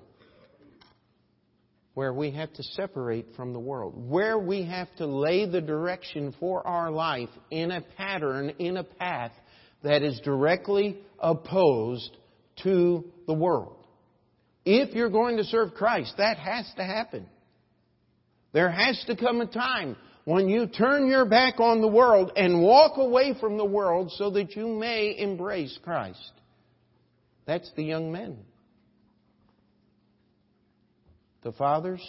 where 1.94 2.12
we 2.12 2.32
have 2.32 2.52
to 2.52 2.62
separate 2.62 3.26
from 3.36 3.52
the 3.52 3.58
world, 3.58 3.94
where 3.96 4.38
we 4.38 4.64
have 4.64 4.88
to 4.96 5.06
lay 5.06 5.48
the 5.48 5.60
direction 5.60 6.34
for 6.40 6.66
our 6.66 6.90
life 6.90 7.30
in 7.50 7.70
a 7.70 7.80
pattern, 7.96 8.50
in 8.58 8.76
a 8.76 8.84
path 8.84 9.32
that 9.82 10.02
is 10.02 10.20
directly 10.24 10.98
opposed 11.20 12.16
to 12.62 13.04
the 13.26 13.34
world. 13.34 13.76
If 14.64 14.94
you're 14.94 15.10
going 15.10 15.36
to 15.36 15.44
serve 15.44 15.74
Christ, 15.74 16.14
that 16.18 16.38
has 16.38 16.70
to 16.76 16.84
happen. 16.84 17.26
There 18.52 18.70
has 18.70 19.02
to 19.06 19.16
come 19.16 19.40
a 19.40 19.46
time 19.46 19.96
when 20.24 20.48
you 20.48 20.66
turn 20.66 21.08
your 21.08 21.26
back 21.26 21.60
on 21.60 21.80
the 21.80 21.88
world 21.88 22.32
and 22.34 22.62
walk 22.62 22.96
away 22.96 23.34
from 23.38 23.58
the 23.58 23.64
world 23.64 24.10
so 24.16 24.30
that 24.30 24.56
you 24.56 24.68
may 24.68 25.14
embrace 25.18 25.78
Christ. 25.84 26.32
That's 27.46 27.70
the 27.76 27.84
young 27.84 28.10
men. 28.10 28.38
The 31.44 31.52
fathers, 31.52 32.02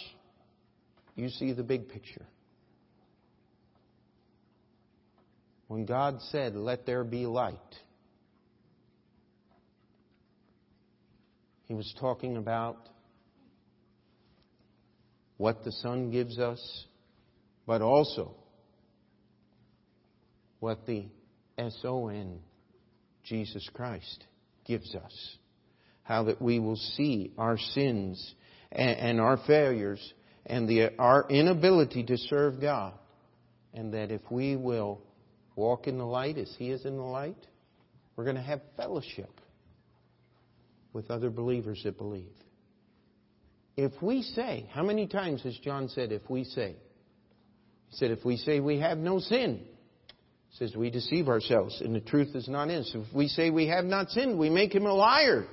you 1.14 1.28
see 1.28 1.52
the 1.52 1.62
big 1.62 1.88
picture. 1.90 2.26
When 5.68 5.84
God 5.84 6.20
said, 6.30 6.56
Let 6.56 6.86
there 6.86 7.04
be 7.04 7.26
light, 7.26 7.54
He 11.66 11.74
was 11.74 11.94
talking 12.00 12.38
about 12.38 12.88
what 15.36 15.64
the 15.64 15.72
sun 15.72 16.10
gives 16.10 16.38
us, 16.38 16.86
but 17.66 17.82
also 17.82 18.34
what 20.60 20.86
the 20.86 21.08
S-O-N, 21.58 22.38
Jesus 23.22 23.68
Christ, 23.74 24.24
gives 24.64 24.94
us. 24.94 25.36
how 26.04 26.22
that 26.22 26.40
we 26.40 26.60
will 26.60 26.76
see 26.76 27.32
our 27.36 27.58
sins 27.58 28.34
and, 28.76 28.90
and 28.90 29.20
our 29.20 29.38
failures 29.46 30.12
and 30.44 30.68
the, 30.68 30.96
our 30.98 31.26
inability 31.28 32.04
to 32.04 32.16
serve 32.16 32.60
God. 32.60 32.92
And 33.74 33.92
that 33.94 34.10
if 34.12 34.20
we 34.30 34.54
will 34.56 35.00
walk 35.56 35.86
in 35.86 35.98
the 35.98 36.06
light 36.06 36.38
as 36.38 36.54
He 36.58 36.70
is 36.70 36.84
in 36.84 36.96
the 36.96 37.02
light, 37.02 37.36
we're 38.14 38.24
going 38.24 38.36
to 38.36 38.42
have 38.42 38.60
fellowship 38.76 39.40
with 40.92 41.10
other 41.10 41.30
believers 41.30 41.80
that 41.84 41.98
believe. 41.98 42.32
If 43.76 43.92
we 44.00 44.22
say, 44.22 44.66
how 44.72 44.82
many 44.82 45.06
times 45.06 45.42
has 45.42 45.58
John 45.58 45.88
said, 45.88 46.12
if 46.12 46.22
we 46.30 46.44
say? 46.44 46.76
He 47.90 47.96
said, 47.96 48.10
if 48.10 48.24
we 48.24 48.36
say 48.38 48.60
we 48.60 48.80
have 48.80 48.96
no 48.96 49.18
sin, 49.18 49.60
he 50.48 50.56
says 50.56 50.74
we 50.74 50.88
deceive 50.88 51.28
ourselves 51.28 51.82
and 51.82 51.94
the 51.94 52.00
truth 52.00 52.34
is 52.34 52.48
not 52.48 52.70
in 52.70 52.76
us. 52.76 52.90
If 52.94 53.14
we 53.14 53.28
say 53.28 53.50
we 53.50 53.66
have 53.66 53.84
not 53.84 54.08
sinned, 54.10 54.38
we 54.38 54.48
make 54.48 54.74
him 54.74 54.86
a 54.86 54.94
liar. 54.94 55.44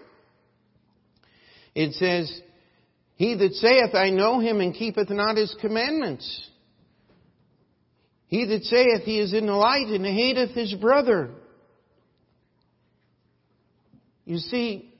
It 1.75 1.93
says, 1.95 2.41
He 3.15 3.35
that 3.35 3.53
saith, 3.53 3.93
I 3.93 4.09
know 4.09 4.39
him, 4.39 4.59
and 4.59 4.73
keepeth 4.73 5.09
not 5.09 5.37
his 5.37 5.55
commandments. 5.61 6.49
He 8.27 8.45
that 8.45 8.63
saith 8.63 9.03
he 9.03 9.19
is 9.19 9.33
in 9.33 9.45
the 9.45 9.53
light 9.53 9.87
and 9.87 10.05
hateth 10.05 10.51
his 10.51 10.73
brother. 10.73 11.29
You 14.25 14.37
see, 14.37 14.93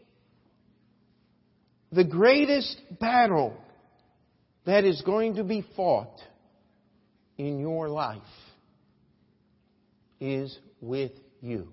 the 1.92 2.04
greatest 2.04 2.80
battle 3.00 3.58
that 4.66 4.84
is 4.84 5.02
going 5.02 5.36
to 5.36 5.44
be 5.44 5.66
fought 5.76 6.20
in 7.38 7.60
your 7.60 7.90
life 7.90 8.22
is 10.20 10.58
with 10.82 11.12
you. 11.42 11.68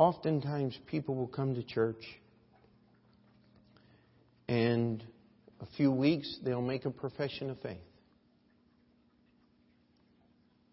Oftentimes, 0.00 0.78
people 0.86 1.14
will 1.14 1.26
come 1.26 1.54
to 1.56 1.62
church 1.62 2.02
and 4.48 5.04
a 5.60 5.66
few 5.76 5.92
weeks 5.92 6.38
they'll 6.42 6.62
make 6.62 6.86
a 6.86 6.90
profession 6.90 7.50
of 7.50 7.60
faith. 7.60 7.76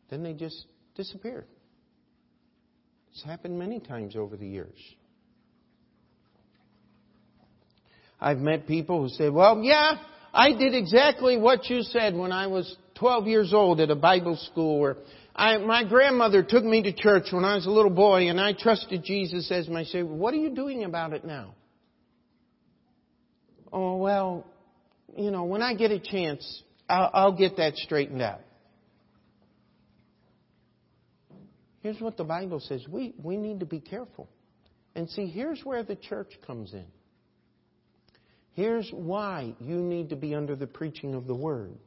Then 0.10 0.24
they 0.24 0.32
just 0.32 0.66
disappear. 0.96 1.46
It's 3.12 3.22
happened 3.22 3.60
many 3.60 3.82
times 3.82 4.16
over 4.16 4.38
the 4.38 4.48
years. 4.48 4.80
I've 8.22 8.38
met 8.38 8.66
people 8.66 9.02
who 9.02 9.10
say, 9.10 9.28
well, 9.28 9.62
yeah, 9.62 9.96
I 10.34 10.54
did 10.54 10.74
exactly 10.74 11.36
what 11.36 11.70
you 11.70 11.82
said 11.82 12.16
when 12.16 12.32
I 12.32 12.48
was 12.48 12.78
12 12.96 13.28
years 13.28 13.54
old 13.54 13.82
at 13.82 13.90
a 13.92 13.96
Bible 13.96 14.38
school 14.38 14.80
where 14.80 14.96
I, 15.38 15.58
my 15.58 15.84
grandmother 15.84 16.42
took 16.42 16.64
me 16.64 16.82
to 16.82 16.92
church 16.92 17.26
when 17.32 17.46
I 17.46 17.56
was 17.56 17.68
a 17.68 17.70
little 17.70 17.92
boy 17.92 18.28
and 18.30 18.42
I 18.42 18.54
trusted 18.54 19.04
Jesus 19.04 19.52
as 19.52 19.70
my 19.70 19.84
Savior. 19.84 20.06
What 20.06 20.34
are 20.34 20.38
you 20.38 20.50
doing 20.50 20.84
about 20.84 21.14
it 21.14 21.24
now? 21.24 21.54
Oh, 23.72 23.98
well, 23.98 24.48
you 25.16 25.30
know, 25.30 25.44
when 25.44 25.62
I 25.62 25.76
get 25.76 25.92
a 25.92 26.00
chance, 26.00 26.64
I'll, 26.90 27.12
I'll 27.14 27.38
get 27.38 27.58
that 27.58 27.76
straightened 27.76 28.22
out. 28.22 28.42
Here's 31.82 32.02
what 32.02 32.18
the 32.18 32.24
Bible 32.24 32.60
says. 32.60 32.84
We, 32.90 33.14
we 33.22 33.38
need 33.38 33.60
to 33.60 33.66
be 33.66 33.80
careful. 33.80 34.28
And 34.96 35.08
see, 35.10 35.28
here's 35.28 35.62
where 35.64 35.84
the 35.84 35.96
church 35.96 36.34
comes 36.48 36.74
in. 36.74 36.86
Here's 38.54 38.90
why 38.92 39.54
you 39.60 39.76
need 39.76 40.10
to 40.10 40.16
be 40.16 40.34
under 40.34 40.56
the 40.56 40.66
preaching 40.66 41.14
of 41.14 41.28
the 41.28 41.36
Word. 41.36 41.78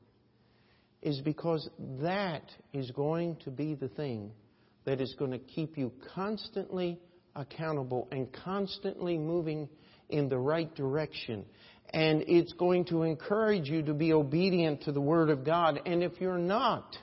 Is 1.02 1.20
because 1.22 1.68
that 2.02 2.42
is 2.74 2.90
going 2.90 3.36
to 3.44 3.50
be 3.50 3.74
the 3.74 3.88
thing 3.88 4.32
that 4.84 5.00
is 5.00 5.14
going 5.18 5.30
to 5.30 5.38
keep 5.38 5.78
you 5.78 5.92
constantly 6.14 6.98
accountable 7.34 8.08
and 8.10 8.30
constantly 8.32 9.16
moving 9.16 9.68
in 10.08 10.28
the 10.28 10.38
right 10.38 10.74
direction. 10.74 11.44
And 11.92 12.22
it's 12.26 12.52
going 12.52 12.84
to 12.86 13.02
encourage 13.02 13.68
you 13.68 13.82
to 13.82 13.94
be 13.94 14.12
obedient 14.12 14.82
to 14.82 14.92
the 14.92 15.00
Word 15.00 15.30
of 15.30 15.44
God. 15.44 15.80
And 15.86 16.02
if 16.02 16.12
you're 16.20 16.38
not, 16.38 16.96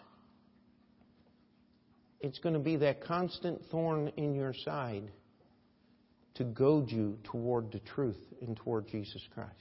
it's 2.19 2.39
going 2.39 2.53
to 2.53 2.59
be 2.59 2.77
that 2.77 3.03
constant 3.03 3.61
thorn 3.71 4.11
in 4.17 4.33
your 4.33 4.53
side 4.53 5.11
to 6.35 6.43
goad 6.43 6.91
you 6.91 7.17
toward 7.23 7.71
the 7.71 7.79
truth 7.79 8.19
and 8.41 8.55
toward 8.57 8.87
Jesus 8.87 9.21
Christ. 9.33 9.51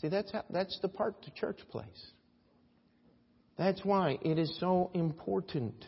See, 0.00 0.08
that's, 0.08 0.32
how, 0.32 0.44
that's 0.50 0.78
the 0.80 0.88
part 0.88 1.16
the 1.24 1.30
church 1.30 1.58
plays. 1.70 2.12
That's 3.56 3.84
why 3.84 4.18
it 4.22 4.38
is 4.38 4.56
so 4.58 4.90
important. 4.94 5.84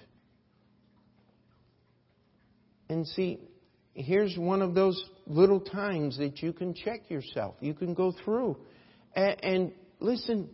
And 2.88 3.06
see, 3.06 3.40
here's 3.94 4.36
one 4.36 4.62
of 4.62 4.74
those 4.74 5.02
little 5.26 5.60
times 5.60 6.18
that 6.18 6.42
you 6.42 6.52
can 6.52 6.74
check 6.74 7.08
yourself. 7.10 7.54
You 7.60 7.74
can 7.74 7.94
go 7.94 8.12
through. 8.24 8.58
And, 9.14 9.44
and 9.44 9.72
listen, 10.00 10.50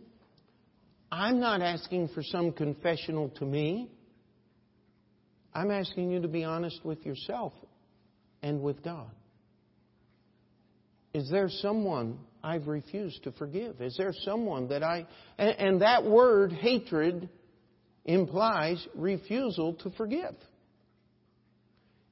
I'm 1.10 1.40
not 1.40 1.60
asking 1.60 2.08
for 2.14 2.22
some 2.22 2.52
confessional 2.52 3.30
to 3.30 3.44
me. 3.44 3.90
I'm 5.52 5.70
asking 5.70 6.12
you 6.12 6.22
to 6.22 6.28
be 6.28 6.44
honest 6.44 6.80
with 6.84 7.04
yourself 7.04 7.52
and 8.42 8.62
with 8.62 8.82
God. 8.84 9.10
Is 11.12 11.28
there 11.28 11.48
someone 11.48 12.18
I've 12.42 12.66
refused 12.66 13.24
to 13.24 13.32
forgive? 13.32 13.80
Is 13.80 13.96
there 13.96 14.12
someone 14.24 14.68
that 14.68 14.82
I. 14.82 15.06
And, 15.38 15.50
and 15.58 15.82
that 15.82 16.04
word, 16.04 16.52
hatred, 16.52 17.28
implies 18.04 18.84
refusal 18.94 19.74
to 19.74 19.90
forgive. 19.90 20.34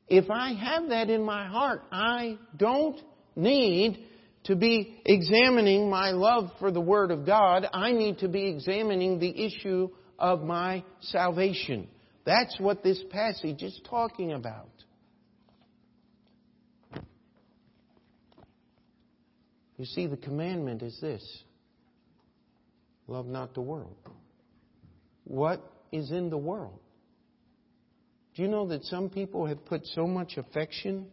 If 0.06 0.30
I 0.30 0.54
have 0.54 0.88
that 0.88 1.10
in 1.10 1.22
my 1.22 1.46
heart, 1.46 1.82
I 1.92 2.38
don't 2.56 2.98
need 3.36 4.06
to 4.44 4.56
be 4.56 5.00
examining 5.04 5.90
my 5.90 6.10
love 6.10 6.50
for 6.58 6.70
the 6.70 6.80
Word 6.80 7.10
of 7.10 7.26
God. 7.26 7.68
I 7.72 7.92
need 7.92 8.18
to 8.18 8.28
be 8.28 8.46
examining 8.46 9.18
the 9.18 9.44
issue 9.44 9.90
of 10.18 10.42
my 10.42 10.82
salvation. 11.00 11.88
That's 12.24 12.58
what 12.58 12.82
this 12.82 13.02
passage 13.10 13.62
is 13.62 13.78
talking 13.88 14.32
about. 14.32 14.70
You 19.78 19.84
see, 19.84 20.06
the 20.06 20.16
commandment 20.16 20.82
is 20.82 20.98
this 21.00 21.24
love 23.06 23.26
not 23.26 23.54
the 23.54 23.62
world. 23.62 23.96
What 25.24 25.62
is 25.92 26.10
in 26.10 26.28
the 26.28 26.36
world? 26.36 26.80
Do 28.34 28.42
you 28.42 28.48
know 28.48 28.68
that 28.68 28.84
some 28.84 29.08
people 29.08 29.46
have 29.46 29.64
put 29.64 29.86
so 29.86 30.06
much 30.06 30.36
affection 30.36 31.06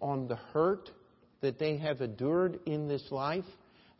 on 0.00 0.26
the 0.26 0.36
hurt 0.36 0.90
that 1.40 1.58
they 1.58 1.76
have 1.76 2.00
endured 2.00 2.58
in 2.66 2.88
this 2.88 3.04
life 3.10 3.44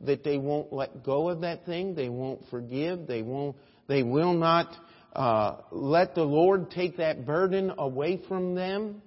that 0.00 0.24
they 0.24 0.38
won't 0.38 0.72
let 0.72 1.04
go 1.04 1.28
of 1.28 1.40
that 1.42 1.66
thing, 1.66 1.94
they 1.94 2.09
won't 2.09 2.42
forgive, 2.50 3.06
they 3.06 3.22
won't 3.22 3.56
they 3.88 4.02
will 4.02 4.34
not 4.34 4.74
uh, 5.14 5.56
let 5.70 6.14
the 6.14 6.22
Lord 6.22 6.70
take 6.70 6.98
that 6.98 7.24
burden 7.24 7.72
away 7.78 8.20
from 8.28 8.54
them. 8.54 9.02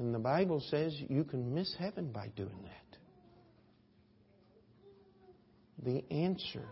And 0.00 0.14
the 0.14 0.18
Bible 0.18 0.62
says 0.70 0.96
you 1.10 1.24
can 1.24 1.54
miss 1.54 1.74
heaven 1.78 2.10
by 2.10 2.28
doing 2.34 2.64
that. 2.64 2.96
The 5.84 6.02
answer 6.10 6.64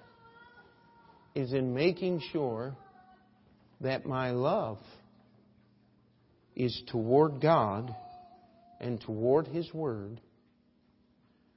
is 1.34 1.52
in 1.52 1.74
making 1.74 2.22
sure 2.32 2.74
that 3.82 4.06
my 4.06 4.30
love 4.30 4.78
is 6.56 6.82
toward 6.86 7.42
God 7.42 7.94
and 8.80 8.98
toward 8.98 9.46
His 9.46 9.74
Word 9.74 10.22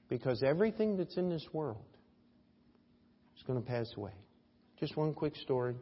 because 0.10 0.44
everything 0.44 0.98
that's 0.98 1.16
in 1.16 1.30
this 1.30 1.46
world 1.54 1.86
is 3.38 3.44
going 3.44 3.64
to 3.64 3.66
pass 3.66 3.90
away. 3.96 4.12
Just 4.78 4.98
one 4.98 5.14
quick 5.14 5.38
story. 5.38 5.76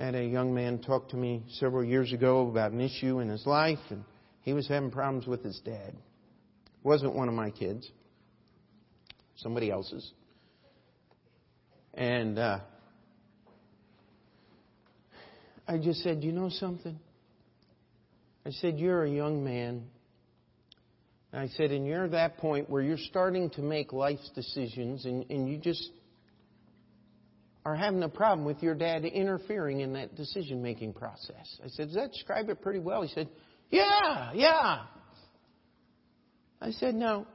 Had 0.00 0.14
a 0.14 0.24
young 0.24 0.54
man 0.54 0.78
talk 0.78 1.10
to 1.10 1.16
me 1.16 1.42
several 1.58 1.84
years 1.84 2.10
ago 2.14 2.48
about 2.48 2.72
an 2.72 2.80
issue 2.80 3.18
in 3.18 3.28
his 3.28 3.44
life, 3.44 3.78
and 3.90 4.02
he 4.40 4.54
was 4.54 4.66
having 4.66 4.90
problems 4.90 5.26
with 5.26 5.44
his 5.44 5.60
dad. 5.62 5.88
It 5.90 6.82
wasn't 6.82 7.14
one 7.14 7.28
of 7.28 7.34
my 7.34 7.50
kids, 7.50 7.86
somebody 9.36 9.70
else's. 9.70 10.10
And 11.92 12.38
uh, 12.38 12.60
I 15.68 15.76
just 15.76 16.02
said, 16.02 16.24
You 16.24 16.32
know 16.32 16.48
something? 16.48 16.98
I 18.46 18.52
said, 18.52 18.78
You're 18.78 19.04
a 19.04 19.10
young 19.10 19.44
man. 19.44 19.84
And 21.30 21.42
I 21.42 21.48
said, 21.48 21.72
And 21.72 21.86
you're 21.86 22.06
at 22.06 22.12
that 22.12 22.38
point 22.38 22.70
where 22.70 22.80
you're 22.80 22.96
starting 22.96 23.50
to 23.50 23.60
make 23.60 23.92
life's 23.92 24.30
decisions, 24.34 25.04
and, 25.04 25.26
and 25.28 25.46
you 25.46 25.58
just 25.58 25.90
are 27.64 27.76
having 27.76 28.02
a 28.02 28.08
problem 28.08 28.46
with 28.46 28.62
your 28.62 28.74
dad 28.74 29.04
interfering 29.04 29.80
in 29.80 29.92
that 29.92 30.16
decision 30.16 30.62
making 30.62 30.94
process. 30.94 31.60
I 31.64 31.68
said, 31.68 31.88
Does 31.88 31.96
that 31.96 32.12
describe 32.12 32.48
it 32.48 32.62
pretty 32.62 32.80
well? 32.80 33.02
He 33.02 33.12
said, 33.12 33.28
Yeah, 33.70 34.32
yeah. 34.34 34.82
I 36.60 36.70
said, 36.72 36.94
Now, 36.94 37.26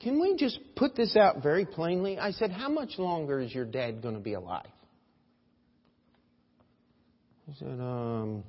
can 0.00 0.20
we 0.20 0.36
just 0.36 0.58
put 0.76 0.94
this 0.94 1.16
out 1.16 1.42
very 1.42 1.64
plainly? 1.64 2.18
I 2.18 2.32
said, 2.32 2.50
How 2.50 2.68
much 2.68 2.98
longer 2.98 3.40
is 3.40 3.54
your 3.54 3.64
dad 3.64 4.02
going 4.02 4.14
to 4.14 4.20
be 4.20 4.34
alive? 4.34 4.66
He 7.46 7.52
said, 7.58 7.78
um, 7.80 8.42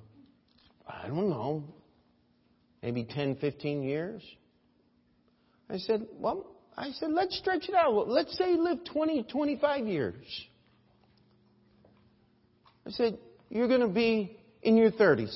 I 0.87 1.07
don't 1.07 1.29
know, 1.29 1.63
maybe 2.81 3.03
10, 3.03 3.35
15 3.37 3.83
years. 3.83 4.23
I 5.69 5.77
said, 5.77 6.05
well, 6.13 6.45
I 6.77 6.91
said, 6.91 7.09
let's 7.11 7.37
stretch 7.37 7.67
it 7.67 7.75
out. 7.75 8.07
Let's 8.07 8.37
say 8.37 8.55
live 8.55 8.79
20, 8.85 9.23
25 9.23 9.87
years. 9.87 10.25
I 12.85 12.91
said, 12.91 13.17
you're 13.49 13.67
going 13.67 13.81
to 13.81 13.87
be 13.87 14.37
in 14.61 14.77
your 14.77 14.91
30s. 14.91 15.35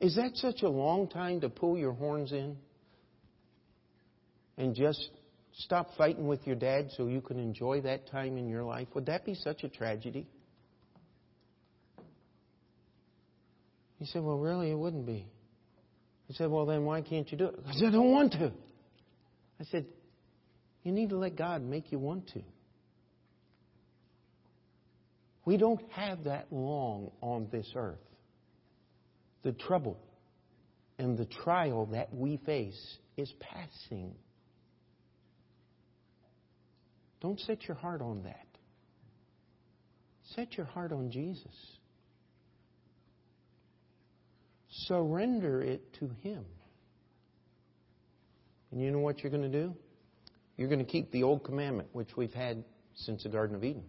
Is 0.00 0.16
that 0.16 0.32
such 0.34 0.62
a 0.62 0.68
long 0.68 1.08
time 1.08 1.40
to 1.40 1.48
pull 1.48 1.78
your 1.78 1.92
horns 1.92 2.32
in 2.32 2.56
and 4.58 4.74
just 4.74 5.08
stop 5.54 5.96
fighting 5.96 6.26
with 6.26 6.46
your 6.46 6.56
dad 6.56 6.90
so 6.96 7.06
you 7.06 7.20
can 7.20 7.38
enjoy 7.38 7.80
that 7.82 8.10
time 8.10 8.36
in 8.36 8.48
your 8.48 8.64
life? 8.64 8.88
Would 8.94 9.06
that 9.06 9.24
be 9.24 9.34
such 9.34 9.64
a 9.64 9.68
tragedy? 9.68 10.26
He 13.98 14.06
said, 14.06 14.22
Well, 14.22 14.38
really, 14.38 14.70
it 14.70 14.78
wouldn't 14.78 15.06
be. 15.06 15.26
He 16.26 16.34
said, 16.34 16.50
Well, 16.50 16.66
then 16.66 16.84
why 16.84 17.00
can't 17.00 17.30
you 17.32 17.38
do 17.38 17.46
it? 17.46 17.54
I 17.66 17.72
said, 17.72 17.88
I 17.88 17.92
don't 17.92 18.10
want 18.10 18.32
to. 18.32 18.52
I 19.58 19.64
said, 19.70 19.86
You 20.82 20.92
need 20.92 21.10
to 21.10 21.16
let 21.16 21.36
God 21.36 21.62
make 21.62 21.90
you 21.92 21.98
want 21.98 22.28
to. 22.34 22.42
We 25.44 25.56
don't 25.56 25.80
have 25.92 26.24
that 26.24 26.46
long 26.50 27.10
on 27.20 27.48
this 27.52 27.70
earth. 27.76 27.98
The 29.42 29.52
trouble 29.52 29.98
and 30.98 31.18
the 31.18 31.26
trial 31.26 31.86
that 31.92 32.14
we 32.14 32.38
face 32.46 32.98
is 33.16 33.32
passing. 33.40 34.14
Don't 37.20 37.38
set 37.40 37.66
your 37.66 37.76
heart 37.76 38.00
on 38.00 38.22
that. 38.24 38.46
Set 40.34 40.56
your 40.56 40.66
heart 40.66 40.92
on 40.92 41.10
Jesus. 41.10 41.46
Surrender 44.86 45.62
it 45.62 45.92
to 45.94 46.10
Him. 46.22 46.44
And 48.72 48.80
you 48.82 48.90
know 48.90 48.98
what 48.98 49.22
you're 49.22 49.30
going 49.30 49.50
to 49.50 49.62
do? 49.62 49.74
You're 50.56 50.68
going 50.68 50.84
to 50.84 50.90
keep 50.90 51.12
the 51.12 51.22
old 51.22 51.44
commandment, 51.44 51.88
which 51.92 52.16
we've 52.16 52.32
had 52.32 52.64
since 52.94 53.22
the 53.22 53.28
Garden 53.28 53.54
of 53.56 53.62
Eden. 53.62 53.84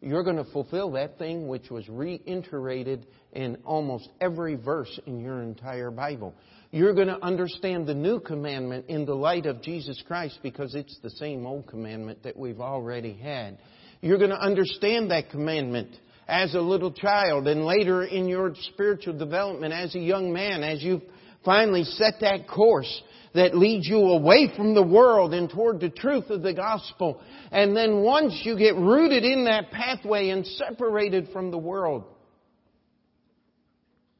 You're 0.00 0.22
going 0.22 0.36
to 0.36 0.44
fulfill 0.44 0.92
that 0.92 1.18
thing 1.18 1.48
which 1.48 1.70
was 1.70 1.88
reiterated 1.88 3.06
in 3.32 3.56
almost 3.64 4.08
every 4.20 4.54
verse 4.54 5.00
in 5.06 5.20
your 5.20 5.42
entire 5.42 5.90
Bible. 5.90 6.34
You're 6.70 6.94
going 6.94 7.08
to 7.08 7.22
understand 7.24 7.86
the 7.86 7.94
new 7.94 8.20
commandment 8.20 8.86
in 8.88 9.06
the 9.06 9.14
light 9.14 9.46
of 9.46 9.62
Jesus 9.62 10.02
Christ 10.06 10.40
because 10.42 10.74
it's 10.74 10.98
the 11.02 11.10
same 11.10 11.46
old 11.46 11.66
commandment 11.66 12.22
that 12.24 12.36
we've 12.36 12.60
already 12.60 13.14
had. 13.14 13.58
You're 14.02 14.18
going 14.18 14.30
to 14.30 14.40
understand 14.40 15.10
that 15.10 15.30
commandment 15.30 15.96
as 16.28 16.54
a 16.54 16.60
little 16.60 16.92
child 16.92 17.46
and 17.46 17.64
later 17.64 18.02
in 18.04 18.28
your 18.28 18.52
spiritual 18.72 19.16
development 19.16 19.72
as 19.72 19.94
a 19.94 20.00
young 20.00 20.32
man, 20.32 20.62
as 20.62 20.82
you 20.82 21.00
finally 21.44 21.84
set 21.84 22.14
that 22.20 22.48
course 22.48 23.02
that 23.36 23.56
leads 23.56 23.86
you 23.86 23.98
away 23.98 24.50
from 24.56 24.74
the 24.74 24.82
world 24.82 25.32
and 25.32 25.48
toward 25.48 25.80
the 25.80 25.90
truth 25.90 26.30
of 26.30 26.42
the 26.42 26.52
gospel. 26.52 27.20
And 27.52 27.76
then 27.76 28.02
once 28.02 28.40
you 28.44 28.58
get 28.58 28.74
rooted 28.74 29.24
in 29.24 29.44
that 29.44 29.70
pathway 29.70 30.30
and 30.30 30.46
separated 30.46 31.28
from 31.32 31.50
the 31.50 31.58
world, 31.58 32.04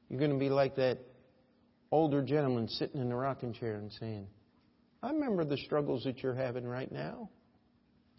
you're 0.09 0.21
going 0.21 0.33
to 0.33 0.39
be 0.39 0.51
like 0.51 0.77
that 0.77 0.99
older 1.91 2.23
gentleman 2.23 2.69
sitting 2.69 3.01
in 3.01 3.09
the 3.09 3.15
rocking 3.15 3.53
chair 3.53 3.75
and 3.75 3.93
saying, 3.93 4.27
I 5.03 5.11
remember 5.11 5.45
the 5.45 5.59
struggles 5.59 6.05
that 6.05 6.23
you're 6.23 6.35
having 6.35 6.67
right 6.67 6.91
now, 6.91 7.31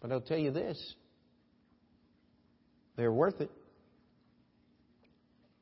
but 0.00 0.12
I'll 0.12 0.20
tell 0.20 0.38
you 0.38 0.50
this 0.50 0.94
they're 2.96 3.12
worth 3.12 3.40
it. 3.40 3.50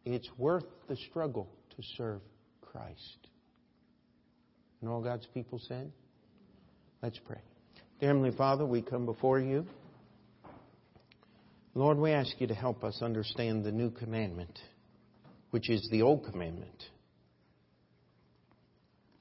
It's 0.07 0.29
worth 0.39 0.65
the 0.89 0.97
struggle 1.11 1.49
to 1.77 1.83
serve 1.97 2.23
Christ. 2.63 3.29
And 4.87 4.95
all 4.95 5.03
God's 5.03 5.27
people 5.35 5.61
said? 5.67 5.91
Let's 7.03 7.19
pray. 7.27 7.41
Dear 7.99 8.11
Heavenly 8.11 8.31
Father, 8.31 8.65
we 8.65 8.83
come 8.83 9.05
before 9.05 9.41
you. 9.41 9.67
Lord, 11.75 11.99
we 11.99 12.13
ask 12.13 12.41
you 12.41 12.47
to 12.47 12.55
help 12.55 12.85
us 12.85 13.03
understand 13.03 13.65
the 13.65 13.73
new 13.73 13.91
commandment, 13.91 14.57
which 15.51 15.71
is 15.71 15.89
the 15.91 16.03
old 16.03 16.25
commandment, 16.31 16.85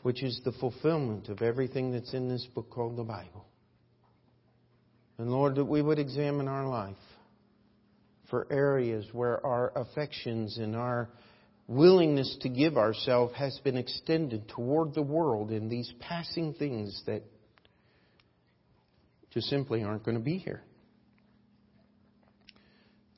which 0.04 0.22
is 0.22 0.40
the 0.46 0.52
fulfillment 0.52 1.30
of 1.30 1.42
everything 1.42 1.92
that's 1.92 2.14
in 2.14 2.30
this 2.30 2.46
book 2.54 2.70
called 2.70 2.96
the 2.96 3.04
Bible. 3.04 3.48
And 5.18 5.32
Lord, 5.32 5.56
that 5.56 5.66
we 5.66 5.82
would 5.82 5.98
examine 5.98 6.48
our 6.48 6.68
life 6.68 6.96
for 8.30 8.46
areas 8.52 9.08
where 9.14 9.44
our 9.44 9.72
affections 9.76 10.60
and 10.60 10.76
our 10.76 11.10
willingness 11.68 12.38
to 12.42 12.50
give 12.50 12.78
ourselves 12.78 13.34
has 13.36 13.60
been 13.64 13.78
extended 13.78 14.48
toward 14.50 14.94
the 14.94 15.02
world 15.02 15.52
in 15.52 15.70
these 15.70 15.92
passing 16.00 16.54
things 16.54 17.02
that 17.08 17.24
just 19.32 19.48
simply 19.48 19.84
aren't 19.84 20.04
going 20.04 20.18
to 20.18 20.24
be 20.24 20.38
here. 20.38 20.64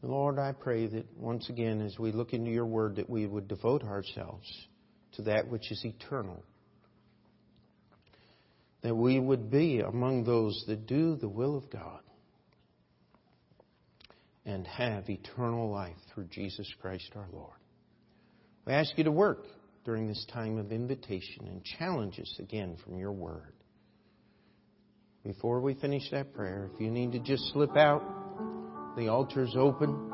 Lord, 0.02 0.39
I 0.39 0.54
pray 0.54 0.88
that 0.88 1.06
once 1.18 1.50
again, 1.50 1.82
as 1.82 2.00
we 2.00 2.12
look 2.12 2.34
into 2.34 2.52
your 2.52 2.66
word, 2.66 2.95
that 2.95 3.10
we 3.10 3.26
would 3.26 3.48
devote 3.48 3.84
ourselves 3.84 4.48
to 5.14 5.24
that 5.24 5.48
which 5.50 5.72
is 5.72 5.84
eternal. 5.84 6.43
That 8.84 8.95
we 8.95 9.20
would 9.20 9.52
be 9.52 9.82
among 9.82 10.24
those 10.24 10.64
that 10.68 10.88
do 10.88 11.16
the 11.16 11.28
will 11.28 11.58
of 11.58 11.70
God 11.70 12.00
and 14.45 14.66
have 14.66 15.10
eternal 15.10 15.70
life 15.70 15.98
through 16.14 16.28
Jesus 16.28 16.72
Christ 16.80 17.12
our 17.16 17.28
Lord. 17.34 17.58
We 18.68 18.74
ask 18.74 18.97
you 18.97 19.05
to 19.05 19.11
work 19.13 19.45
during 19.86 20.09
this 20.09 20.26
time 20.34 20.57
of 20.57 20.74
invitation 20.74 21.47
and 21.47 21.63
challenge 21.63 22.20
us 22.20 22.36
again 22.38 22.76
from 22.84 22.99
your 22.99 23.13
word. 23.13 23.53
Before 25.24 25.61
we 25.61 25.74
finish 25.76 26.03
that 26.11 26.34
prayer, 26.34 26.70
if 26.74 26.82
you 26.82 26.91
need 26.91 27.13
to 27.13 27.20
just 27.20 27.43
slip 27.53 27.78
out, 27.78 28.03
the 28.97 29.07
altar's 29.07 29.55
open. 29.57 30.11